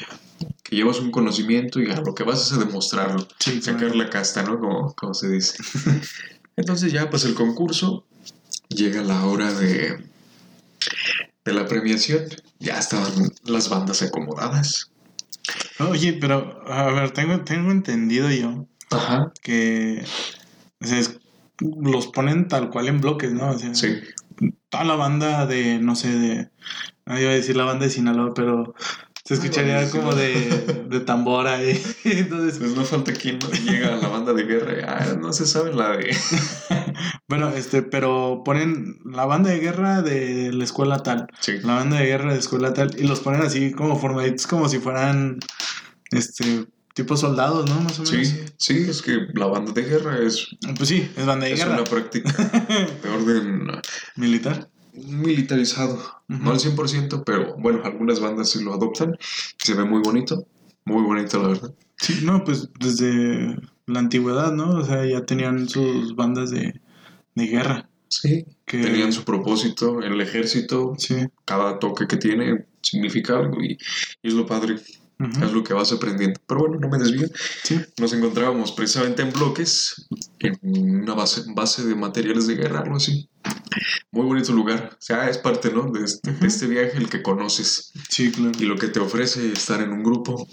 [0.64, 4.10] que llevas un conocimiento y a lo que vas es a demostrarlo Sí, sacar la
[4.10, 4.60] casta, ¿no?
[4.60, 5.58] Como, como se dice.
[6.58, 8.06] Entonces ya pasa el concurso,
[8.70, 10.04] llega la hora de,
[11.46, 12.24] de la premiación,
[12.60, 14.92] ya estaban las bandas acomodadas.
[15.80, 19.32] Oye, pero, a ver, tengo, tengo entendido yo Ajá.
[19.42, 20.04] que
[20.82, 21.20] es-
[21.60, 23.50] los ponen tal cual en bloques, ¿no?
[23.50, 24.00] O sea, Sí.
[24.70, 26.50] toda la banda de, no sé, de.
[27.06, 28.76] No iba a decir la banda de Sinaloa, pero
[29.28, 31.82] se escucharía Ay, como de, de tambor ahí.
[32.06, 34.74] Entonces, Pues no falta quien llega a la banda de guerra.
[34.80, 36.16] y, Ah, no se sabe la de.
[37.28, 41.58] bueno, este, pero ponen la banda de guerra de la escuela tal, Sí.
[41.62, 44.80] la banda de guerra de escuela tal, y los ponen así como formaditos, como si
[44.80, 45.40] fueran,
[46.12, 47.82] este, tipo soldados, ¿no?
[47.82, 48.28] Más o menos.
[48.28, 51.60] Sí, sí, es que la banda de guerra es, Pues sí, es banda de es
[51.60, 51.74] guerra.
[51.76, 52.32] una práctica
[53.04, 53.68] de orden
[54.16, 54.70] Militar.
[55.06, 56.00] Militarizado.
[56.28, 59.18] No al 100%, pero bueno, algunas bandas sí lo adoptan.
[59.58, 60.46] Se ve muy bonito.
[60.86, 61.74] Muy bonito, la verdad.
[61.98, 63.56] Sí, no, pues desde
[63.86, 64.80] la antigüedad, ¿no?
[64.80, 66.80] O sea, ya tenían sus bandas de,
[67.36, 67.90] de guerra.
[68.10, 68.46] Sí.
[68.66, 70.96] Que, Tenían su propósito en el ejército.
[70.98, 71.16] Sí.
[71.46, 73.78] Cada toque que tiene significa algo y,
[74.22, 74.76] y es lo padre.
[75.20, 76.40] Ujú, Es lo que vas aprendiendo.
[76.48, 77.28] Pero bueno, no me desvío.
[77.64, 77.80] Sí.
[78.00, 80.08] Nos encontrábamos precisamente en bloques,
[80.40, 83.30] en una base, base de materiales de guerra, algo así.
[84.12, 84.92] Muy bonito lugar.
[84.94, 85.92] O sea, es parte, ¿no?
[85.92, 86.46] De este, de Ujú.
[86.46, 88.52] este viaje el que conoces Sí, claro.
[88.60, 90.48] y lo que te ofrece estar en un grupo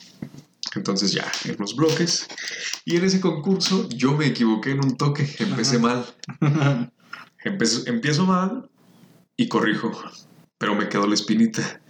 [0.74, 2.26] Entonces ya, en los bloques.
[2.84, 6.04] Y en ese concurso yo me equivoqué en un toque, empecé mal.
[7.44, 8.70] Empiezo, empiezo mal
[9.36, 9.92] y corrijo,
[10.56, 11.82] pero me quedó la espinita.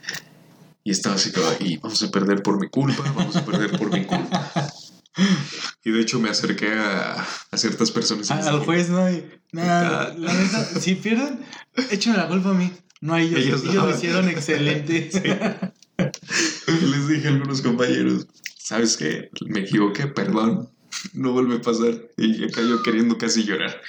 [0.84, 3.90] Y estaba así como, y vamos a perder por mi culpa, vamos a perder por
[3.90, 4.52] mi culpa.
[5.84, 8.28] Y de hecho me acerqué a, a ciertas personas.
[8.28, 9.10] y A- les Al juez, ¿no?
[9.10, 10.14] Y, nada, Ah.
[10.18, 11.40] la neta, si pierden,
[11.90, 12.70] échenme la culpa a mí.
[13.00, 13.38] No a ellos.
[13.40, 13.86] Ellos Ellos, no.
[13.86, 15.10] lo hicieron excelente.
[16.66, 18.26] Y les dije a algunos compañeros,
[18.58, 19.30] ¿sabes qué?
[19.46, 20.68] Me equivoqué, perdón.
[21.12, 21.94] No vuelve a pasar.
[22.16, 23.80] Y acá yo queriendo casi llorar.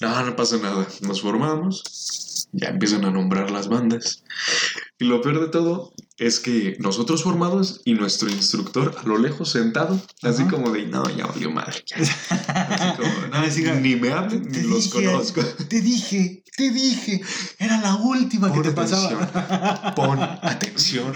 [0.00, 0.86] No, no pasa nada.
[1.02, 1.82] Nos formamos.
[2.52, 4.24] Ya empiezan a nombrar las bandas.
[4.98, 9.50] Y lo peor de todo es que nosotros formados y nuestro instructor a lo lejos
[9.50, 11.82] sentado, así como de, no, ya valió madre.
[11.86, 11.96] ya".
[12.48, 15.42] Así como, no, Así como, ni me hablen, ni los conozco.
[15.68, 17.22] Te dije, te dije.
[17.58, 19.94] Era la última que Pon te atención, pasaba.
[19.94, 21.12] Pon atención.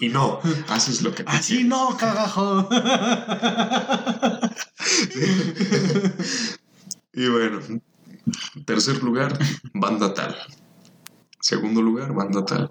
[0.00, 1.66] Y no, haces lo que te Así quieres.
[1.68, 2.68] no, cagajo.
[7.16, 7.60] Y bueno,
[8.64, 9.38] tercer lugar,
[9.72, 10.36] banda tal.
[11.44, 12.70] Segundo lugar, banda tal.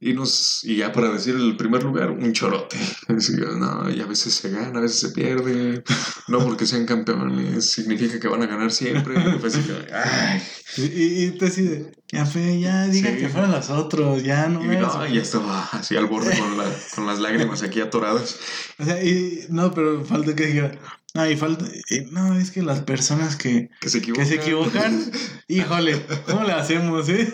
[0.00, 2.76] Y, nos, y ya para decir el primer lugar, un chorote.
[3.06, 3.14] Que,
[3.58, 5.84] no, y a veces se gana, a veces se pierde.
[6.26, 9.14] No porque sean campeones, significa que van a ganar siempre.
[9.14, 10.42] Y ay.
[10.78, 10.82] Y,
[11.26, 13.18] y tú así de, ya fe, ya diga Sí.
[13.18, 16.58] que fueron los otros, ya no Y me no, ya estaba así al borde con,
[16.58, 18.36] la- con las lágrimas aquí atoradas.
[18.80, 20.72] O sea, y no, pero falta que dijera,
[21.16, 21.64] no, y falta,
[22.10, 24.24] no, es que las personas que, Que se equivocan.
[24.24, 25.12] que se equivocan,
[25.48, 27.32] híjole, ¿cómo le hacemos, eh?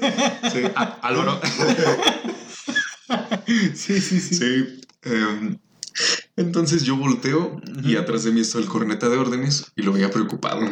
[0.52, 1.40] Sí, ah, Álvaro.
[3.74, 4.34] Sí, sí, sí.
[4.36, 4.80] Sí.
[5.02, 5.58] em,
[6.36, 10.10] entonces yo volteo y atrás de mí está el corneta de órdenes y lo veía
[10.10, 10.62] preocupado.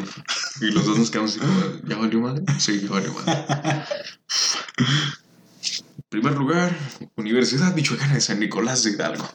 [0.63, 2.45] Y los dos nos quedamos así como, ¿ya valió madre?
[2.59, 3.85] Sí, ya valió madre.
[6.09, 6.75] Primer lugar,
[7.17, 9.29] Universidad Michoacana de San Nicolás de Hidalgo.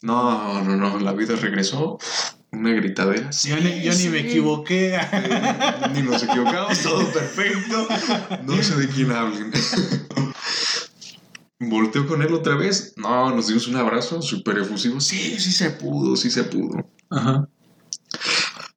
[0.00, 1.98] No, no, no, la vida regresó.
[2.56, 3.32] Una gritadera.
[3.32, 4.94] Sí, Yo ni, yo ni me equivoqué.
[4.94, 5.00] Eh,
[5.92, 7.86] Ni nos equivocamos, todo perfecto.
[8.44, 9.52] No sé de quién hablen.
[11.58, 12.94] Volteo con él otra vez.
[12.96, 15.00] No, nos dimos un abrazo súper efusivo.
[15.00, 16.90] Sí, sí se pudo, sí se pudo.
[17.10, 17.46] Ajá.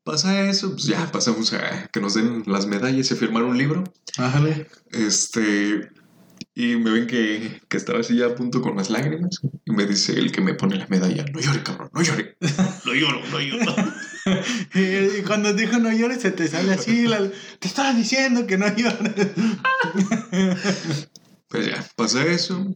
[0.04, 3.58] Pasa eso, pues ya pasamos a que nos den las medallas y a firmar un
[3.58, 3.84] libro.
[4.18, 4.68] Bájale.
[4.92, 5.90] Este.
[6.56, 9.40] Y me ven que, que estaba así ya a punto con las lágrimas.
[9.66, 12.36] Y me dice el que me pone la medalla: No llore, cabrón, no llore.
[12.86, 13.76] No lloro, no lloro.
[14.76, 17.08] Y cuando dijo no llores, se te sale así.
[17.08, 19.28] la- te estaba diciendo que no llores.
[21.52, 22.76] Pues ya, pasa eso.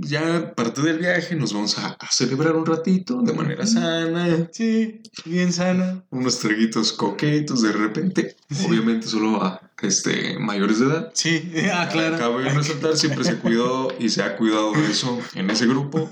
[0.00, 4.48] Ya parte del viaje, nos vamos a, a celebrar un ratito de manera sana.
[4.52, 6.02] Sí, bien sana.
[6.10, 8.36] Unos traguitos coquetos de repente.
[8.50, 8.66] Sí.
[8.68, 11.10] Obviamente solo a este, mayores de edad.
[11.14, 12.18] Sí, ah, claro.
[12.18, 16.08] Cabe resaltar, siempre se cuidó y se ha cuidado de eso en ese grupo.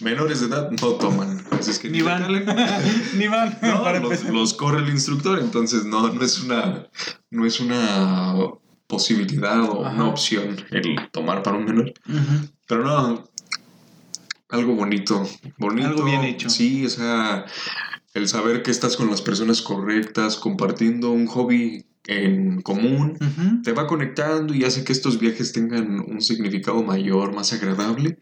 [0.00, 1.44] Menores de edad no toman.
[1.50, 2.24] Así es que Ni van.
[3.16, 3.58] Ni van.
[3.62, 6.88] No, los, los corre el instructor, entonces no, no es una,
[7.30, 8.34] no es una
[8.86, 9.94] posibilidad o Ajá.
[9.94, 11.92] una opción el tomar para un menor.
[12.66, 13.24] Pero no,
[14.48, 15.26] algo bonito,
[15.58, 15.88] bonito.
[15.88, 16.48] Algo bien hecho.
[16.48, 17.44] Sí, o sea,
[18.14, 23.18] el saber que estás con las personas correctas, compartiendo un hobby en común,
[23.64, 28.18] te va conectando y hace que estos viajes tengan un significado mayor, más agradable.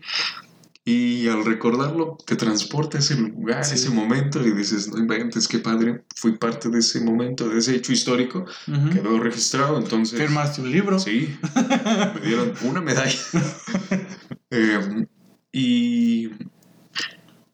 [0.85, 3.75] Y al recordarlo, te transporta a ese lugar, Sí.
[3.77, 7.77] ese momento, y dices, no inventes, qué padre, fui parte de ese momento, de ese
[7.77, 8.91] hecho histórico, Ujú.
[8.91, 10.19] quedó registrado, entonces...
[10.19, 10.99] Firmaste un libro.
[10.99, 11.39] Sí,
[12.15, 13.19] me dieron una medalla.
[14.55, 15.07] Eh,
[15.51, 16.31] y,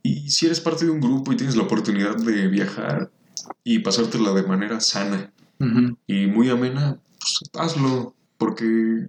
[0.03, 3.13] y si eres parte de un grupo y tienes la oportunidad de viajar
[3.63, 5.97] y pasártela de manera sana Ujú.
[6.09, 9.09] y muy amena, pues hazlo, porque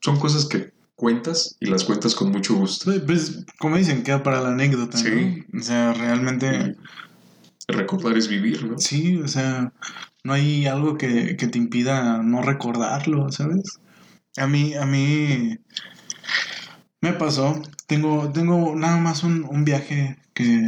[0.00, 2.92] son cosas que cuentas y las cuentas con mucho gusto.
[3.06, 5.44] Pues, como dicen, queda para la anécdota, Sí.
[5.50, 5.60] ¿no?
[5.60, 6.76] O sea, realmente,
[7.68, 8.78] Y recordar es vivir, ¿no?
[8.78, 9.72] sí, o sea,
[10.22, 13.80] no hay algo que, que te impida no recordarlo, ¿sabes?
[14.36, 15.58] A mí, a mí
[17.00, 20.62] me pasó, tengo, tengo nada más un, un viaje que,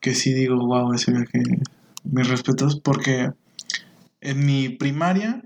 [0.00, 1.42] que sí digo, wow, ese viaje,
[2.04, 3.30] mis respetos, porque
[4.20, 5.42] en mi primaria,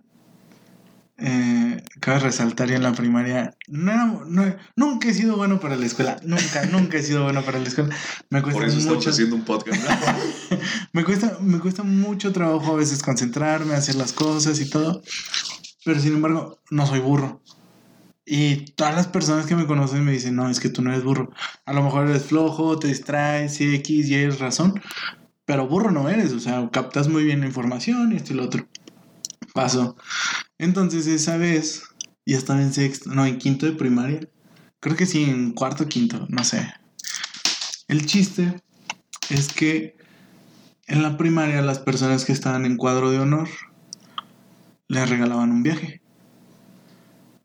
[1.19, 5.85] eh, cabe resaltar, y en la primaria, no, no- nunca he sido bueno para la
[5.87, 7.95] escuela, nunca, nunca he sido bueno para la escuela.
[8.31, 9.83] Me cuesta Por eso estamos mucho, haciendo un podcast.
[9.83, 10.59] ¿no?
[10.93, 15.03] me cuesta, me cuesta mucho trabajo a veces concentrarme, hacer las cosas y todo,
[15.85, 17.43] pero sin embargo, no soy burro.
[18.31, 21.03] Y todas las personas que me conocen me dicen, no, es que tú no eres
[21.03, 21.31] burro.
[21.65, 24.81] A lo mejor eres flojo, te distraes, X, Y es razón,
[25.47, 28.45] pero burro no eres, o sea, captas muy bien la información y esto y lo
[28.45, 28.69] otro.
[29.59, 29.97] Paso.
[30.57, 31.83] Entonces esa vez,
[32.25, 34.21] ya estaba en sexto, no, en quinto de primaria.
[34.79, 36.73] Creo que sí, en cuarto, quinto, no sé.
[37.89, 38.63] El chiste
[39.31, 39.97] es que
[40.87, 43.49] en la primaria las personas que estaban en cuadro de honor
[44.87, 46.03] les regalaban un viaje.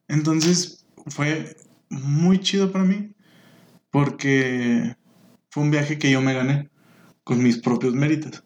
[0.07, 1.57] Entonces fue
[1.89, 3.15] muy chido para mí
[3.89, 4.95] porque
[5.49, 6.69] fue un viaje que yo me gané
[7.23, 8.43] con mis propios méritos,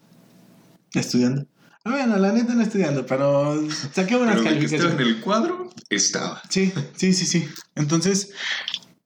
[0.94, 1.46] estudiando.
[1.84, 3.56] Ah, bueno, la neta no estudiando, pero
[3.92, 4.90] saqué buenas Pero que calificaciones.
[4.92, 6.42] estaba en el cuadro, estaba.
[6.48, 7.48] Sí, sí, sí, sí.
[7.76, 8.32] Entonces,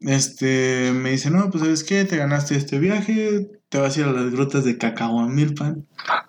[0.01, 2.05] este, me dice, no, pues, ¿sabes qué?
[2.05, 5.87] Te ganaste este viaje, te vas a ir a las grutas de Cacahuamilpan,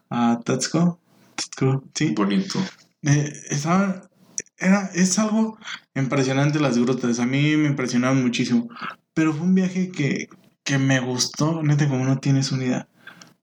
[0.10, 1.00] a Tatzco.
[1.36, 2.14] Tatzco, sí.
[2.16, 2.60] Bonito.
[3.04, 4.10] Eh, estaba,
[4.58, 5.58] era, es algo
[5.96, 8.70] impresionante las grutas, a mí me impresionaron muchísimo,
[9.14, 10.30] pero fue un viaje que,
[10.64, 12.88] que me gustó, neta, como no tienes unidad,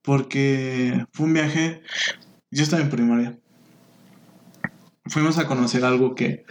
[0.03, 1.83] porque fue un viaje,
[2.51, 3.39] yo estaba en primaria,
[5.07, 6.45] fuimos a conocer algo que,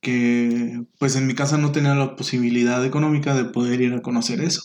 [0.00, 4.40] que pues en mi casa no tenía la posibilidad económica de poder ir a conocer
[4.40, 4.62] eso.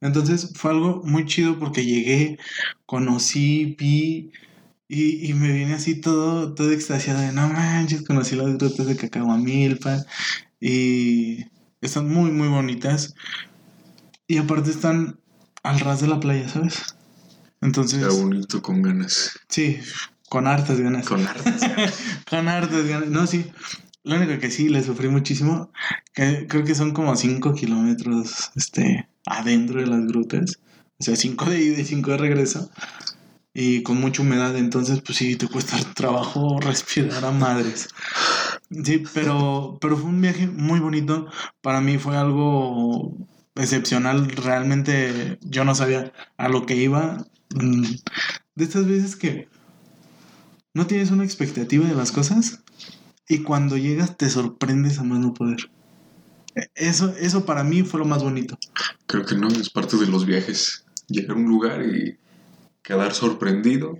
[0.00, 2.38] Entonces fue algo muy chido porque llegué,
[2.86, 4.32] conocí, vi
[4.88, 8.96] y, y me vine así todo, todo extasiado de no manches, conocí las grutas de
[8.96, 10.04] Cacahuamilpan
[10.60, 11.44] y
[11.80, 13.14] están muy, muy bonitas.
[14.26, 15.18] Y aparte están
[15.62, 16.96] al ras de la playa, ¿sabes?
[17.60, 19.38] Entonces, Era bonito con ganas.
[19.48, 19.78] sí,
[20.28, 21.06] con hartas ganas.
[21.06, 21.94] Con hartas ganas.
[22.30, 23.08] Con hartas ganas.
[23.08, 23.46] No, sí.
[24.02, 25.70] Lo único que sí le sufrí muchísimo,
[26.14, 30.58] que creo que son como 5 kilómetros este, adentro de las grutas.
[30.98, 32.70] O sea, 5 de ida y 5 de regreso.
[33.52, 37.88] Y con mucha humedad, entonces pues sí, te cuesta trabajo respirar a madres.
[38.84, 41.26] Sí, pero, pero fue un viaje muy bonito.
[41.60, 43.16] Para mí fue algo
[43.56, 44.30] excepcional.
[44.30, 47.26] Realmente yo no sabía a lo que iba.
[47.54, 47.82] Mm,
[48.54, 49.48] De estas veces que
[50.74, 52.60] no tienes una expectativa de las cosas
[53.28, 55.70] y cuando llegas te sorprendes a más no poder.
[56.54, 58.58] E- Eso, eso para mí fue lo más bonito.
[59.06, 60.84] Creo que no, es parte de los viajes.
[61.08, 62.16] Llegar a un lugar y
[62.82, 63.98] quedar sorprendido,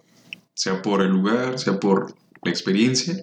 [0.54, 3.22] sea por el lugar, sea por la experiencia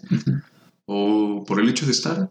[0.86, 2.30] o por el hecho de estar,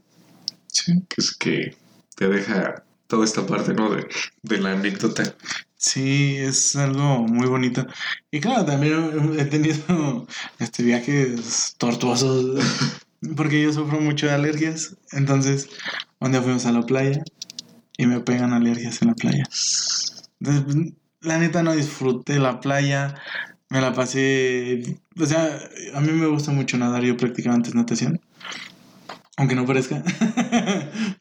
[0.69, 0.93] Sí.
[1.09, 1.77] que es que
[2.17, 3.91] te deja toda esta parte, ¿no?
[3.91, 4.07] De,
[4.43, 5.35] de la anécdota.
[5.77, 7.87] Sí, es algo muy bonito.
[8.31, 10.27] Y claro, también he tenido
[10.59, 12.65] este viajes tortuosos
[13.37, 14.97] porque yo sufro mucho de alergias.
[15.13, 15.69] Entonces,
[16.21, 17.23] un día fuimos a la playa
[17.97, 19.45] y me pegan alergias en la playa.
[21.21, 23.15] La neta no disfruté la playa,
[23.69, 25.59] me la pasé, o sea,
[25.95, 28.21] a mí me gusta mucho nadar, yo practicaba antes natación.
[29.39, 30.03] Aunque no parezca,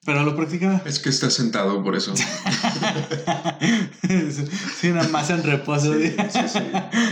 [0.06, 0.82] pero lo practicaba.
[0.86, 2.14] Es que estás sentado por eso.
[4.80, 5.96] sí, nada más en reposo.
[5.96, 6.60] Sí, sí, sí.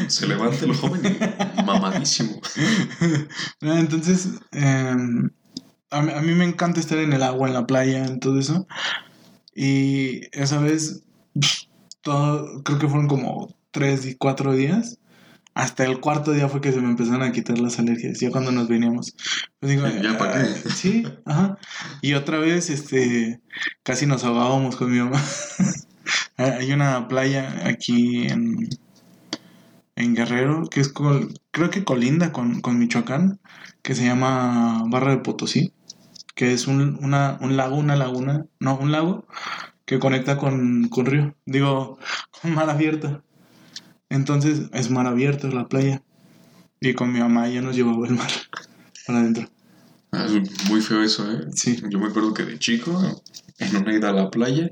[0.08, 1.18] Se levanta el joven
[1.58, 2.40] y mamadísimo.
[3.62, 4.96] Entonces, eh,
[5.90, 8.40] a, mí, a mí me encanta estar en el agua, en la playa, en todo
[8.40, 8.68] eso.
[9.56, 11.02] Y esa vez,
[12.02, 15.00] todo, creo que fueron como tres y cuatro días.
[15.56, 18.52] Hasta el cuarto día fue que se me empezaron a quitar las alergias, ya cuando
[18.52, 19.16] nos veníamos.
[19.60, 20.40] Pues digo, Ya, ¿pa' qué?
[20.40, 21.58] "Ah, Sí, ajá.
[22.02, 23.40] Y otra vez, este,
[23.84, 25.22] casi nos ahogábamos con mi mamá.
[26.38, 28.68] Hay una playa aquí en,
[29.96, 33.40] en Guerrero, que es col- creo que colinda con, con Michoacán,
[33.82, 35.72] que se llama Barra de Potosí,
[36.36, 39.28] que es un, una, un lago, una laguna, no, un lago
[39.86, 42.00] que conecta con, con río, digo,
[42.42, 43.24] con mar abierto.
[44.14, 46.04] Entonces es mar abierto la playa.
[46.80, 48.30] Y con mi mamá ya nos llevaba el mar
[49.08, 49.50] para adentro.
[50.12, 51.48] Ah, es muy feo eso, ¿eh?
[51.56, 51.82] Sí.
[51.90, 53.02] Yo me acuerdo que de chico,
[53.58, 54.70] en una ida a la playa,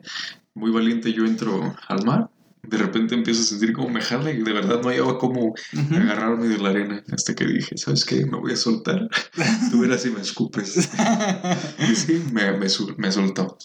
[0.53, 2.29] muy valiente yo entro al mar.
[2.63, 5.55] De repente empiezo a sentir como me jala y de verdad no hallaba cómo
[5.91, 7.03] agarrarme de la arena.
[7.11, 8.25] Hasta que dije, ¿sabes qué?
[8.25, 9.09] Me voy a soltar.
[9.71, 10.89] Tú verás si me escupes.
[11.91, 13.57] Y sí, me, me, me soltó.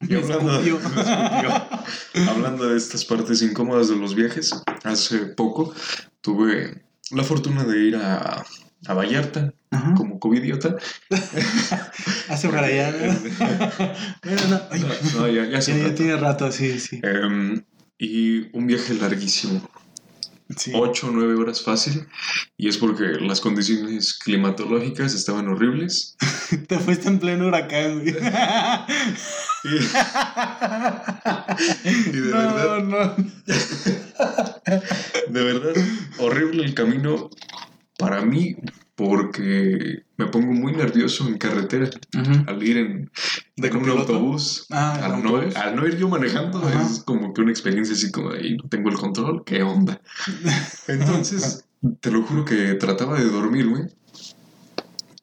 [0.00, 0.60] Y hablando,
[2.14, 4.52] me hablando de estas partes incómodas de los viajes,
[4.84, 5.74] hace poco
[6.20, 8.44] tuve la fortuna de ir a,
[8.86, 9.94] a Vallarta Ajá.
[9.94, 10.76] como covidiota.
[12.28, 12.92] Hace para allá.
[12.92, 14.60] ¿no?
[15.20, 17.00] No, ya, ya ya, tiene rato, sí, sí.
[17.02, 17.62] Em,
[17.98, 19.68] y un viaje larguísimo,
[20.56, 20.72] sí.
[20.74, 22.06] 8 o 9 horas fácil,
[22.56, 26.16] y es porque las condiciones climatológicas estaban horribles.
[26.68, 28.14] Te fuiste en pleno huracán, güey.
[29.64, 29.68] Y,
[32.10, 33.16] y de no, verdad, no.
[35.28, 35.74] de verdad,
[36.18, 37.30] horrible el camino
[37.98, 38.56] para mí,
[38.98, 41.88] porque me pongo muy nervioso en carretera
[42.48, 43.10] al ir en,
[43.56, 44.66] ¿De en un autobús.
[44.70, 45.54] Ah, ¿en al, no, autobús?
[45.54, 48.88] al no ir yo manejando es como que una experiencia así como "Ay, no tengo
[48.90, 50.00] el control, ¿qué onda?
[50.88, 51.64] Entonces,
[52.00, 53.86] te lo juro que trataba de dormirme,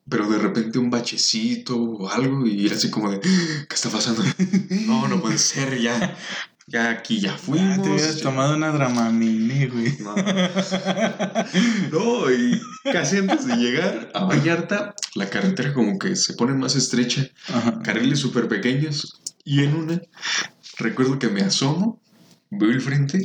[0.08, 4.22] pero de repente un bachecito o algo y era así como de, ¿qué está pasando?
[4.86, 6.16] No, no puede ser ya.
[6.66, 7.82] Ya aquí ya Ah, fuimos.
[7.82, 9.96] te hubieras ya- tomado una dramamine, güey.
[10.00, 10.14] No.
[11.92, 12.60] No, y
[12.92, 17.80] casi antes de llegar a Vallarta, la carretera como que se pone más estrecha, Ajá.
[17.82, 20.00] carriles súper pequeños, y en una,
[20.78, 22.00] recuerdo que me asomo,
[22.50, 23.22] veo el frente,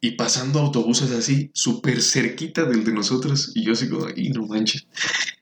[0.00, 4.46] y pasando autobuses así, súper cerquita del de nosotros, y yo así como, y no
[4.46, 4.86] manches.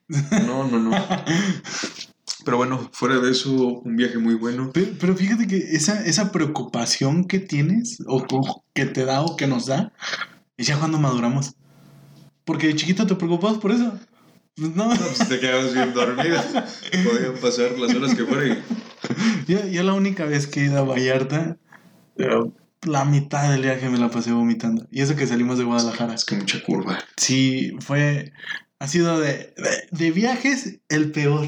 [0.07, 0.91] No, no, no.
[2.43, 4.71] Pero bueno, fuera de eso, un viaje muy bueno.
[4.73, 9.35] Pero, pero fíjate que esa, esa preocupación que tienes, o, o que te da o
[9.35, 9.93] que nos da,
[10.57, 11.55] es ya cuando maduramos.
[12.45, 13.97] Porque de chiquito te preocupabas por eso.
[14.57, 16.41] No, No, pues te quedabas bien dormido.
[17.03, 18.63] Podían pasar las horas que fuera y
[19.47, 21.57] yo, yo la única vez que he ido a Vallarta,
[22.83, 24.87] la mitad del viaje me la pasé vomitando.
[24.91, 26.13] Y eso que salimos de Guadalajara.
[26.13, 26.99] es que mucha curva.
[27.17, 28.33] Sí, fue.
[28.79, 31.47] Ha sido de, de, de viajes el peor.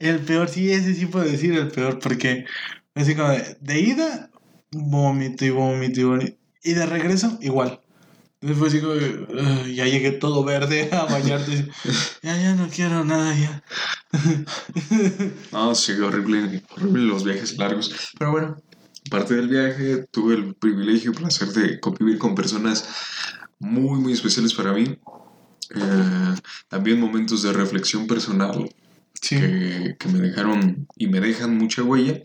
[0.00, 2.46] El peor, sí, ese sí puedo decir el peor, porque
[2.94, 4.30] así como de, de ida,
[4.72, 6.36] vómito y vómito y vómito.
[6.64, 7.80] Y de regreso, igual.
[8.40, 11.68] Entonces fue así como, de, "Ugh", ya llegué todo verde a bañarte.
[12.22, 13.62] ya, ya no quiero nada, ya.
[15.52, 17.94] No, sí, horrible, horrible los viajes largos.
[18.18, 18.56] Pero bueno,
[19.10, 22.88] parte del viaje tuve el privilegio y placer de convivir con personas
[23.58, 24.98] muy, muy especiales para mí.
[25.74, 26.34] Eh,
[26.68, 28.68] también momentos de reflexión personal
[29.20, 29.36] Sí.
[29.36, 32.20] que, que me dejaron y me dejan mucha huella.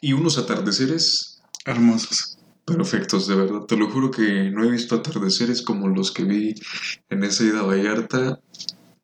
[0.00, 2.38] Y unos atardeceres Hermosos.
[2.64, 3.60] perfectos, de verdad.
[3.66, 6.54] Te lo juro que no he visto atardeceres como los que vi
[7.08, 8.40] en esa ida a Vallarta.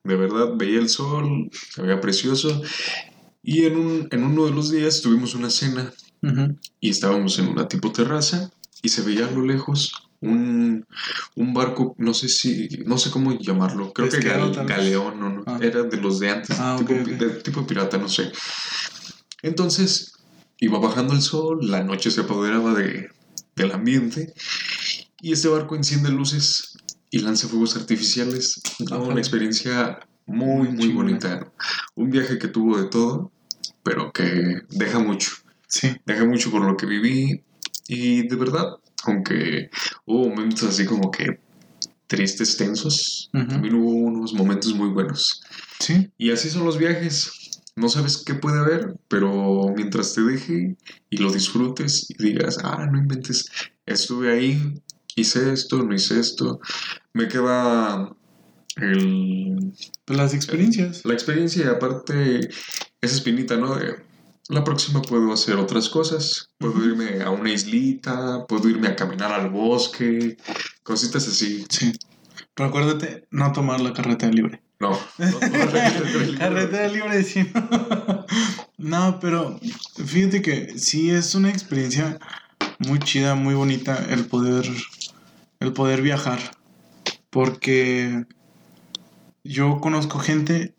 [0.04, 2.60] De verdad, veía el sol, se veía precioso.
[3.42, 5.92] Y en, un, en uno de los días tuvimos una cena
[6.80, 8.50] y estábamos en una tipo terraza
[8.82, 10.86] y se veía a lo lejos un,
[11.36, 15.42] un barco, no sé si, no sé cómo llamarlo, creo que gal- galeón, no, no,
[15.46, 15.58] Ah.
[15.62, 17.08] era de los de antes, Ah, tipo, ok, ok.
[17.08, 18.30] de tipo pirata, no sé.
[19.42, 20.12] Entonces,
[20.58, 23.08] iba bajando el sol, la noche se apoderaba de,
[23.56, 24.32] del ambiente
[25.20, 26.76] y este barco enciende luces
[27.10, 28.60] y lanza fuegos artificiales.
[28.90, 31.50] No, una experiencia muy, muy bonita.
[31.94, 33.32] Un viaje que tuvo de todo,
[33.82, 35.30] pero que deja mucho.
[35.66, 35.96] Sí.
[36.04, 37.42] Dejé mucho por lo que viví
[37.88, 38.66] y de verdad,
[39.04, 39.70] aunque
[40.06, 41.38] hubo momentos así como que
[42.06, 45.42] tristes, tensos, también hubo unos momentos muy buenos.
[45.78, 46.10] Sí.
[46.18, 47.62] Y así son los viajes.
[47.76, 50.76] No sabes qué puede haber, pero mientras te deje
[51.08, 53.46] y lo disfrutes y digas, ah, no inventes,
[53.86, 54.82] estuve ahí,
[55.14, 56.60] hice esto, no hice esto,
[57.12, 58.12] me queda
[58.76, 59.72] el,
[60.06, 61.04] las experiencias.
[61.04, 62.40] la experiencia y aparte
[63.00, 63.76] esa espinita, ¿no?
[63.76, 64.09] De
[64.50, 66.50] la próxima puedo hacer otras cosas.
[66.58, 70.36] Puedo irme a una islita, puedo irme a caminar al bosque,
[70.82, 71.64] cositas así.
[71.68, 71.92] Sí.
[72.54, 74.62] Pero acuérdate, no tomar la carretera libre.
[74.80, 77.50] No, no, no, Carretera libre, sí.
[78.78, 79.60] No, pero
[80.04, 82.18] fíjate que sí es una experiencia
[82.78, 84.64] muy chida, muy bonita el poder,
[85.60, 86.38] el poder viajar.
[87.28, 88.24] Porque
[89.44, 90.74] yo conozco gente,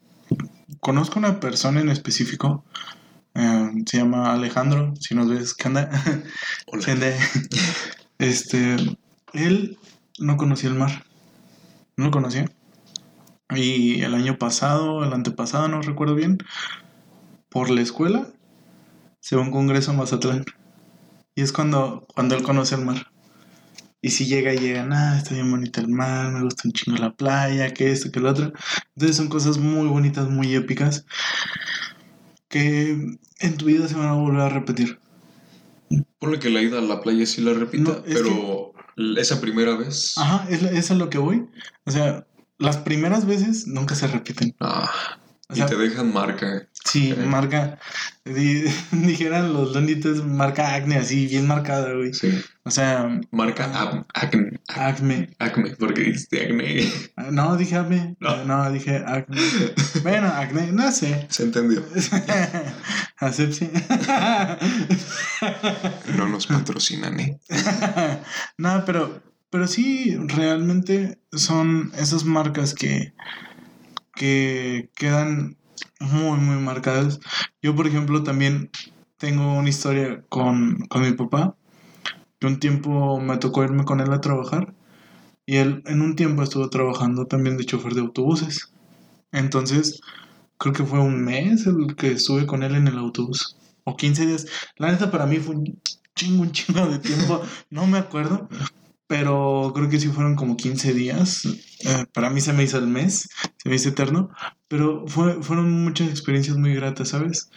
[0.79, 2.65] conozco una persona en específico,
[3.35, 5.89] eh, se llama Alejandro, si nos ves, ¿qué onda?
[8.17, 8.75] Este,
[9.33, 9.79] él
[10.19, 11.05] no conocía el mar,
[11.97, 12.45] no lo conocía.
[13.49, 16.37] Y el año pasado, el antepasado, no recuerdo bien,
[17.49, 18.27] por la escuela,
[19.19, 20.45] se va a un congreso a Mazatlán.
[21.33, 23.07] Y es cuando, cuando él conoce el mar.
[24.03, 26.97] Y si llega y llega, nada, está bien bonito el mar, me gusta un chingo
[26.97, 28.51] la playa, que esto, que lo otro.
[28.95, 31.05] Entonces son cosas muy bonitas, muy épicas,
[32.51, 34.99] que en tu vida se van a volver a repetir.
[36.19, 38.73] Ponle que la ida a la playa sí la repita, No, es pero
[39.17, 40.13] esa primera vez.
[40.17, 41.47] Ajá, es, a lo que voy.
[41.85, 42.25] O sea,
[42.59, 44.55] las primeras veces nunca se repiten.
[44.59, 44.89] ah,
[45.49, 46.69] O y te dejan marca.
[46.83, 47.77] Sí, marca,
[48.25, 52.11] di- dijeran los lonitos, marca acne así, bien marcada, güey.
[52.13, 52.41] Sí.
[52.63, 54.59] O sea, Marca ac- acme.
[54.67, 55.29] acme.
[55.39, 56.81] Acme, porque dijiste acme.
[57.15, 58.15] Ah, No, dije acme.
[58.19, 58.43] No.
[58.45, 59.37] No, dije acme.
[60.03, 61.27] Bueno, acne, no sé.
[61.29, 61.83] Se entendió.
[63.17, 63.69] Asepsia.
[66.17, 67.39] No nos patrocinan, ¿eh?
[68.57, 73.13] no, pero, pero sí, realmente son esas marcas que,
[74.15, 75.57] que quedan
[75.99, 77.19] muy, muy marcadas.
[77.61, 78.69] Yo, por ejemplo, también
[79.17, 81.55] tengo una historia con, con mi papá.
[82.39, 84.73] Que un tiempo me tocó irme con él a trabajar.
[85.45, 88.73] Y él en un tiempo estuvo trabajando también de chofer de autobuses.
[89.31, 90.01] Entonces,
[90.57, 93.57] creo que fue un mes el que estuve con él en el autobús.
[93.83, 94.45] O 15 días.
[94.77, 95.79] La neta para mí fue un
[96.15, 97.41] chingo, un chingo de tiempo.
[97.69, 98.49] No me acuerdo.
[99.11, 101.43] Pero creo que sí fueron como 15 días.
[101.45, 103.27] Eh, para mí se me hizo el mes.
[103.57, 104.29] Se me hizo eterno.
[104.69, 107.49] Pero fue, fueron muchas experiencias muy gratas, ¿sabes?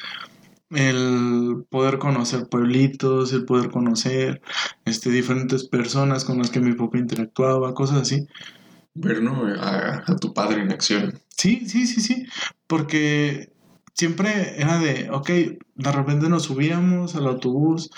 [0.70, 4.42] el poder conocer pueblitos, el poder conocer
[4.84, 8.26] este, diferentes personas con las que mi papá interactuaba, cosas así.
[8.94, 9.46] Ver, ¿no?
[9.46, 11.20] A, a tu padre en acción.
[11.28, 12.26] Sí, sí, sí, sí,
[12.66, 13.52] porque
[13.92, 17.92] siempre era de, ok, de repente nos subíamos al autobús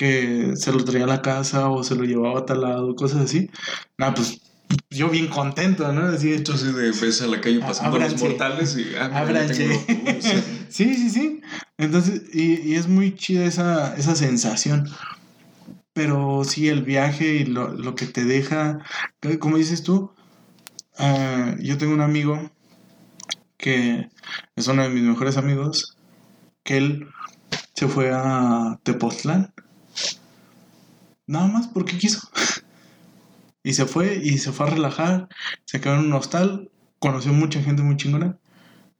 [0.00, 3.20] que se lo traía a la casa o se lo llevaba a tal lado, cosas
[3.20, 3.50] así.
[3.98, 4.40] Nada, pues
[4.88, 6.06] yo bien contento, ¿no?
[6.06, 8.28] Así, Entonces de ves a la calle pasando los Ábranse.
[8.28, 9.74] mortales y ah, mira, tengo
[10.70, 11.42] sí, sí, sí.
[11.76, 14.88] Entonces, y, y es muy chida esa, esa sensación.
[15.92, 18.78] Pero sí, el viaje y lo, lo que te deja,
[19.20, 20.12] que- como dices tú,
[20.96, 22.50] ah, yo tengo un amigo
[23.58, 24.08] que
[24.56, 25.94] es uno de mis mejores amigos,
[26.64, 27.06] que él
[27.74, 29.52] se fue a Tepoztlán.
[31.30, 32.28] Nada más porque quiso.
[33.62, 35.28] Y se fue y se fue a relajar,
[35.66, 38.38] se quedó en un hostal, conoció mucha gente muy chingona.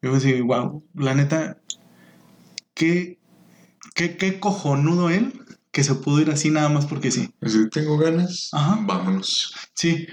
[0.02, 1.56] Yo así, wow, la neta,
[2.74, 3.18] qué,
[3.94, 5.32] qué, qué cojonudo él
[5.72, 7.32] que se pudo ir así nada más porque sí.
[7.40, 8.78] Así, tengo ganas, Ajá.
[8.82, 9.54] vámonos.
[9.72, 10.06] Sí,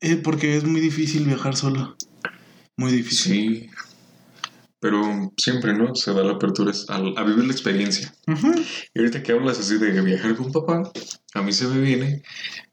[0.00, 1.96] eh, porque es muy difícil viajar solo.
[2.76, 3.70] Muy difícil.
[3.70, 3.70] Sí.
[4.86, 5.96] Pero siempre, ¿no?
[5.96, 8.14] Se da la apertura a, a vivir la experiencia.
[8.28, 8.52] Ujú.
[8.94, 10.92] Y ahorita que hablas así de viajar con papá,
[11.34, 12.22] a mí se me viene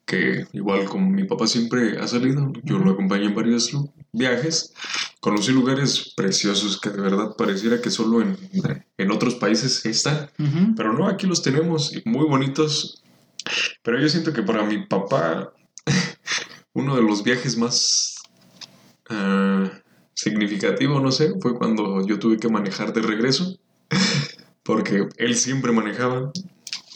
[0.06, 3.76] que igual como mi papá siempre ha salido, yo lo acompañé en varios
[4.12, 4.76] viajes,
[5.22, 8.38] conocí lugares preciosos que de verdad pareciera que solo en,
[8.96, 10.76] en otros países están, Ujú.
[10.76, 13.02] pero no, aquí los tenemos y muy bonitos.
[13.82, 15.52] Pero yo siento que para mi papá,
[16.74, 18.18] uno de los viajes más
[19.10, 19.53] ah,
[20.24, 23.58] significativo, no sé, fue cuando yo tuve que manejar de regreso,
[24.64, 26.32] porque él siempre manejaba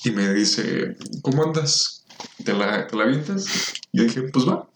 [0.04, 2.06] y me dice, ¿cómo andas?
[2.44, 3.74] ¿Te la, te la avientas?
[3.92, 4.68] Yo dije, pues va.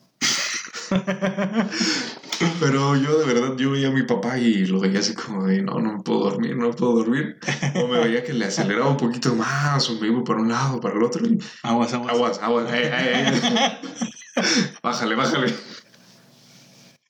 [2.59, 5.61] Pero yo de verdad, yo veía a mi papá y lo veía así como de,
[5.61, 7.37] no, no puedo dormir, no puedo dormir.
[7.75, 10.81] O me veía que le aceleraba un poquito más, o me iba para un lado,
[10.81, 11.25] para el otro.
[11.25, 12.13] Y, Aguas, aguas.
[12.13, 13.41] aguas, aguas, eh, eh,
[14.35, 14.41] eh.
[14.81, 15.53] bájale, bájale.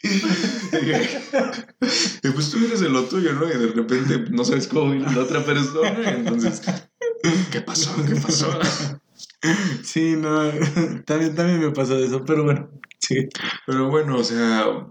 [2.24, 3.48] y pues tú eres de lo tuyo, ¿no?
[3.48, 6.02] Y de repente no sabes cómo ir a la otra persona.
[6.04, 6.62] y entonces,
[7.52, 7.96] ¿qué pasó?
[8.06, 8.50] ¿Qué pasó?
[9.84, 10.50] Sí, no,
[11.06, 13.28] también, también me pasó eso, pero bueno, sí.
[13.66, 14.88] Pero bueno, o sea,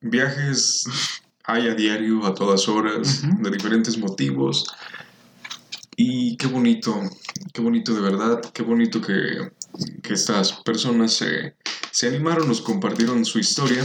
[0.00, 0.84] viajes
[1.44, 4.66] hay a diario, a todas horas, de diferentes motivos.
[5.96, 7.00] Y qué bonito,
[7.52, 9.52] qué bonito de verdad, qué bonito que,
[10.02, 11.56] que estas personas se,
[11.90, 13.82] se animaron, nos compartieron su historia.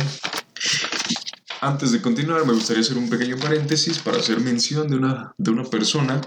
[1.61, 5.51] Antes de continuar, me gustaría hacer un pequeño paréntesis para hacer mención de una, de
[5.51, 6.21] una persona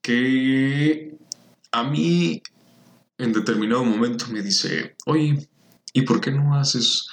[0.00, 1.16] que
[1.72, 2.42] a mí
[3.18, 5.48] en determinado momento me dice, oye,
[5.92, 7.08] ¿y por qué no haces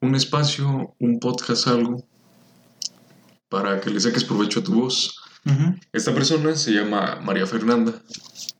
[0.00, 2.06] un espacio, un podcast, algo,
[3.48, 5.18] para que le saques provecho a tu voz?
[5.92, 8.00] Esta persona se llama María Fernanda,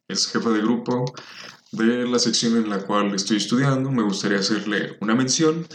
[0.08, 1.04] es jefa de grupo
[1.72, 3.90] de la sección en la cual estoy estudiando.
[3.90, 5.66] Me gustaría hacerle una mención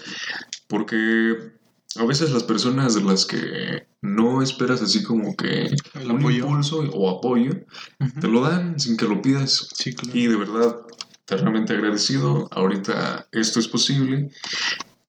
[0.68, 1.52] porque
[1.96, 6.46] a veces las personas de las que no esperas así como que El un apoyo.
[6.46, 7.52] impulso o apoyo,
[8.00, 8.20] Ujú.
[8.20, 9.68] te lo dan sin que lo pidas.
[9.74, 10.18] Sí, claro.
[10.18, 10.76] Y de verdad,
[11.24, 12.48] eternamente agradecido.
[12.52, 14.30] Ahorita esto es posible.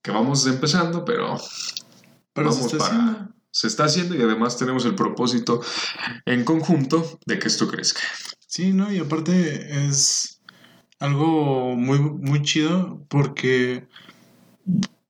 [0.02, 1.36] Que vamos empezando, pero
[2.32, 3.34] Pero se vamos está para- haciendo.
[3.50, 5.60] se está haciendo y además tenemos el propósito
[6.24, 8.00] en conjunto de que esto crezca.
[8.46, 8.90] Sí, ¿no?
[8.90, 10.37] Y aparte es
[10.98, 13.86] algo muy, muy chido porque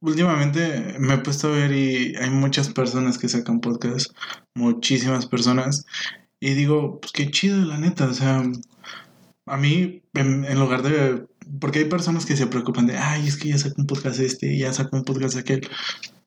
[0.01, 4.15] últimamente me he puesto a ver y hay muchas personas que sacan podcasts,
[4.55, 5.87] muchísimas personas,
[6.41, 8.43] y digo, pues qué chido, la neta, o sea,
[9.47, 11.27] a mí, en, lugar de...
[11.61, 14.57] Porque hay personas que se preocupan de, ay, es que ya sacó un podcast este,
[14.59, 15.67] ya sacó un podcast aquel.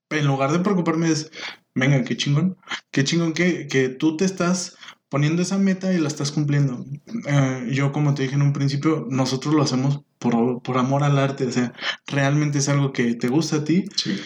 [0.09, 1.31] En lugar de preocuparme es,
[1.75, 2.57] venga, qué chingón,
[2.89, 4.75] qué chingón que, que tú te estás
[5.11, 6.85] poniendo esa meta y la estás cumpliendo.
[7.27, 11.19] Eh, yo, como te dije en un principio, nosotros lo hacemos por, por amor al
[11.19, 11.73] arte, o sea,
[12.07, 14.17] realmente es algo que te gusta a ti, Sí.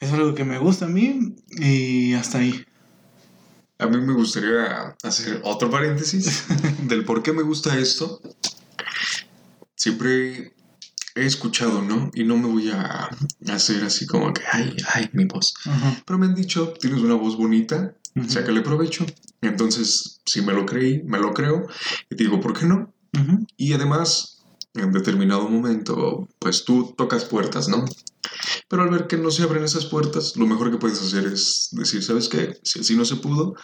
[0.00, 2.64] es algo que me gusta a mí y hasta ahí.
[3.78, 6.44] A mí me gustaría hacer otro paréntesis
[6.88, 8.20] del por qué me gusta esto.
[9.76, 10.54] Siempre
[11.14, 12.10] he escuchado, ¿no?
[12.14, 13.10] Y no me voy a
[13.52, 15.54] hacer así como que, ay, ay, mi voz.
[15.66, 16.02] Ajá.
[16.06, 18.28] Pero me han dicho, tienes una voz bonita, Ujú.
[18.28, 19.06] sácale provecho.
[19.40, 21.66] Entonces, si me lo creí, me lo creo.
[22.10, 22.92] Y digo, ¿por qué no?
[23.56, 24.44] Y además,
[24.74, 27.84] en determinado momento, pues tú tocas puertas, ¿no?
[28.68, 31.68] Pero al ver que no se abren esas puertas, lo mejor que puedes hacer es
[31.72, 32.58] decir, ¿sabes qué?
[32.62, 33.54] Si así no se pudo,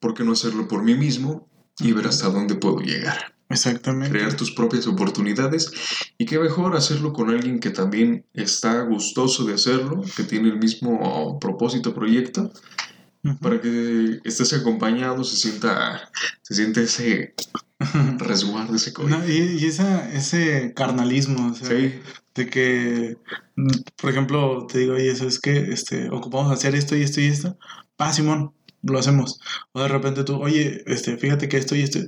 [0.00, 3.34] ¿por qué no hacerlo por mí mismo y ver hasta dónde puedo llegar?
[3.48, 4.10] Exactamente.
[4.10, 5.70] Crear tus propias oportunidades
[6.18, 10.58] y qué mejor hacerlo con alguien que también está gustoso de hacerlo, que tiene el
[10.58, 12.50] mismo propósito, proyecto,
[13.40, 16.10] Para que estés acompañado, se sienta,
[16.42, 17.34] se siente ese
[18.18, 19.10] resguardo, ese COVID.
[19.10, 22.00] No, y, y esa, ese carnalismo, o sea, Sí,
[22.34, 23.16] de que,
[23.56, 27.20] mm, por ejemplo, te digo, oye, eso es que este, ocupamos hacer esto y esto
[27.20, 27.56] y esto.
[27.98, 28.52] Ah, Simón,
[28.82, 29.40] lo hacemos.
[29.72, 32.00] O de repente tú, oye, este, fíjate que esto y esto.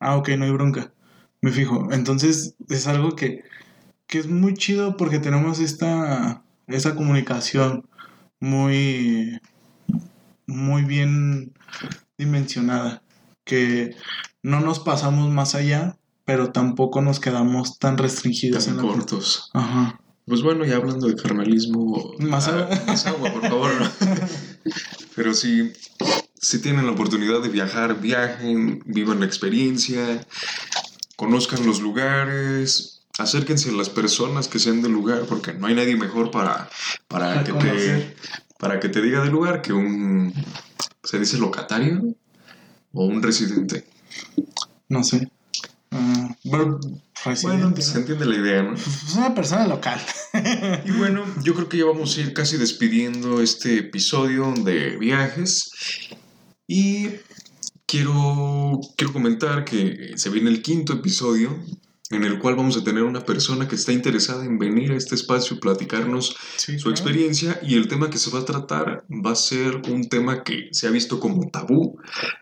[0.00, 0.92] Ah, ok, no hay bronca.
[1.40, 1.88] Me fijo.
[1.92, 3.44] Entonces, es algo que,
[4.06, 7.88] que es muy chido porque tenemos esta, esta comunicación
[8.40, 9.40] muy,
[10.48, 11.52] muy bien
[12.16, 13.02] dimensionada.
[13.44, 13.94] Que
[14.42, 19.50] no nos pasamos más allá, pero tampoco nos quedamos tan restringidos tan en la cortos.
[19.54, 20.00] Ajá.
[20.26, 22.14] Pues bueno, ya hablando de carnalismo.
[22.18, 22.82] Más ah, agua.
[22.86, 23.70] más agua, por favor.
[25.16, 25.72] Pero si,
[26.38, 30.26] si tienen la oportunidad de viajar, viajen, vivan la experiencia,
[31.16, 35.96] conozcan los lugares, acérquense a las personas que sean del lugar, porque no hay nadie
[35.96, 36.68] mejor para,
[37.08, 38.14] para, que, te.
[38.58, 40.34] Para que te diga del lugar que un,
[41.02, 42.14] ¿se dice locatario?
[42.92, 43.86] O un residente.
[44.88, 45.30] No sé.
[45.90, 46.78] Ah, bueno,
[47.24, 47.82] residente, Bueno, ¿no?
[47.82, 48.74] se entiende la idea, ¿no?
[48.74, 50.00] Es una persona local.
[50.84, 55.70] Y bueno, yo creo que ya vamos a ir casi despidiendo este episodio de viajes.
[56.66, 57.08] Y
[57.86, 61.58] quiero, quiero comentar que se viene el quinto episodio
[62.10, 65.14] en el cual vamos a tener una persona que está interesada en venir a este
[65.14, 69.32] espacio y platicarnos Sí, su experiencia y el tema que se va a tratar va
[69.32, 71.98] a ser un tema que se ha visto como tabú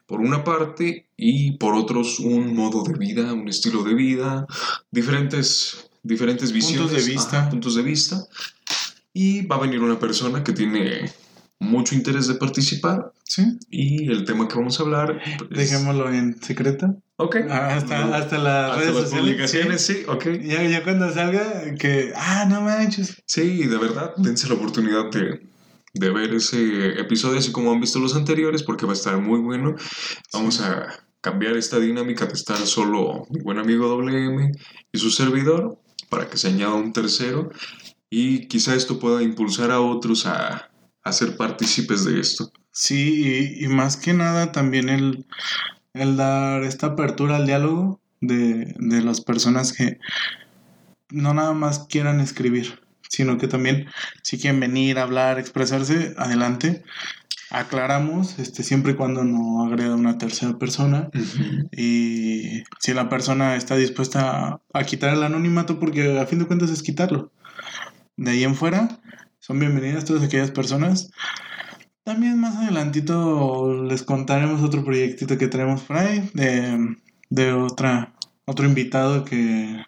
[0.06, 4.46] por una parte y por otros un modo de vida, un estilo de vida,
[4.92, 7.48] diferentes, diferentes visiones, de vista.
[7.50, 8.24] puntos de vista
[9.12, 11.10] y va a venir una persona que tiene
[11.58, 13.42] mucho interés de participar Sí.
[13.70, 17.02] y el tema que vamos a hablar pues, Dejémoslo en secreto.
[17.18, 19.20] Ok Hasta, hasta las hasta redes las sociales.
[19.24, 20.40] publicaciones sí ok Sí.
[20.44, 22.12] Ya, ya cuando salga, que.
[22.16, 23.22] Ah, no manches.
[23.26, 25.46] Sí, de verdad, dense la oportunidad de,
[25.94, 29.40] de ver ese episodio así como han visto los anteriores porque va a estar muy
[29.40, 29.74] bueno.
[30.32, 30.86] Vamos a
[31.20, 34.52] cambiar esta dinámica de estar solo mi buen amigo WM
[34.92, 37.50] y su servidor para que se añada un tercero
[38.10, 40.70] y quizá esto pueda impulsar a otros a,
[41.02, 42.52] a ser partícipes de esto.
[42.70, 45.26] Sí, y, y más que nada también el,
[45.97, 49.99] el dar esta apertura al diálogo de, de las personas que
[51.11, 53.86] no nada más quieran escribir, sino que también
[54.22, 56.82] si quieren venir, hablar, expresarse, adelante.
[57.51, 61.11] Aclaramos, este, siempre y cuando no agreda una tercera persona.
[61.70, 66.47] Y si la persona está dispuesta a, a quitar el anonimato, porque a fin de
[66.47, 67.30] cuentas es quitarlo.
[68.16, 69.01] De ahí en fuera,
[69.38, 71.11] son bienvenidas todas aquellas personas.
[72.07, 76.96] También más adelantito les contaremos otro proyectito que tenemos por ahí de,
[77.30, 79.84] de otra, otro invitado que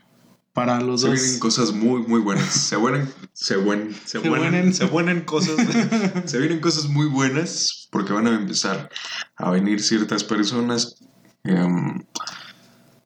[0.53, 1.21] para los Se dos...
[1.21, 2.47] vienen cosas muy, muy buenas.
[2.53, 4.75] Se buenen, se buen, se Se buenen, buenen.
[4.75, 5.55] se buenen cosas.
[6.25, 8.91] se vienen cosas muy buenas porque van a empezar
[9.37, 10.97] a venir ciertas personas
[11.45, 12.03] em,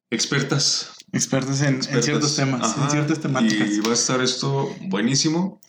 [0.09, 2.05] expertas, Expertos en, en expertas.
[2.07, 3.69] ciertos temas, Ajá, en ciertas temáticas.
[3.73, 5.61] Y va a estar esto buenísimo.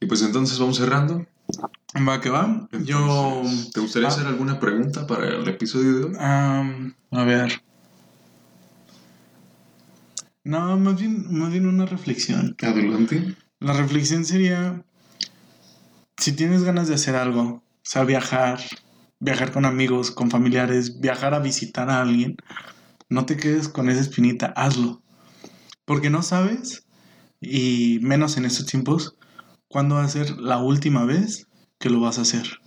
[0.00, 1.26] Y pues entonces vamos cerrando.
[1.96, 2.68] Va que va.
[2.84, 3.42] Yo...
[3.74, 4.12] ¿Te gustaría Ah.
[4.12, 6.14] hacer alguna pregunta para el episodio de hoy?
[6.18, 7.62] A ver.
[10.44, 12.56] No, más bien, más bien una reflexión.
[12.62, 13.34] Adelante.
[13.58, 14.84] La reflexión sería,
[16.16, 18.60] si tienes ganas de hacer algo, o sea, viajar,
[19.18, 22.36] viajar con amigos, con familiares, viajar a visitar a alguien,
[23.08, 25.02] no te quedes con esa espinita, hazlo.
[25.84, 26.86] Porque no sabes,
[27.40, 29.16] y menos en estos tiempos,
[29.68, 31.48] cuándo va a ser la última vez
[31.80, 32.60] que lo vas a hacer.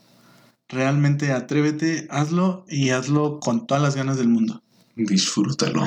[0.68, 4.61] Realmente atrévete, hazlo y hazlo con todas las ganas del mundo.
[4.95, 5.84] Disfrútalo.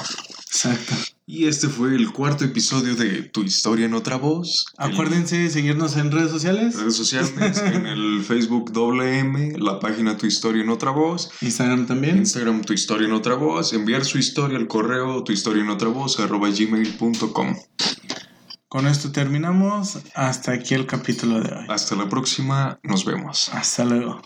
[0.46, 0.94] Exacto.
[1.26, 4.66] Y este fue el cuarto episodio de Tu historia en otra voz.
[4.78, 10.16] El- Acuérdense de seguirnos en redes sociales, redes sociales, en el Facebook WM, la página
[10.16, 12.18] Tu Historia en Otra Voz, Instagram también.
[12.18, 15.88] Instagram Tu Historia en Otra Voz, enviar su historia al correo Tu Historia en Otra
[15.88, 17.56] Voz arroba gmail.com.
[18.68, 20.00] Con esto terminamos.
[20.14, 21.66] Hasta aquí el capítulo de hoy.
[21.68, 23.48] Hasta la próxima, nos vemos.
[23.54, 24.20] Hasta luego.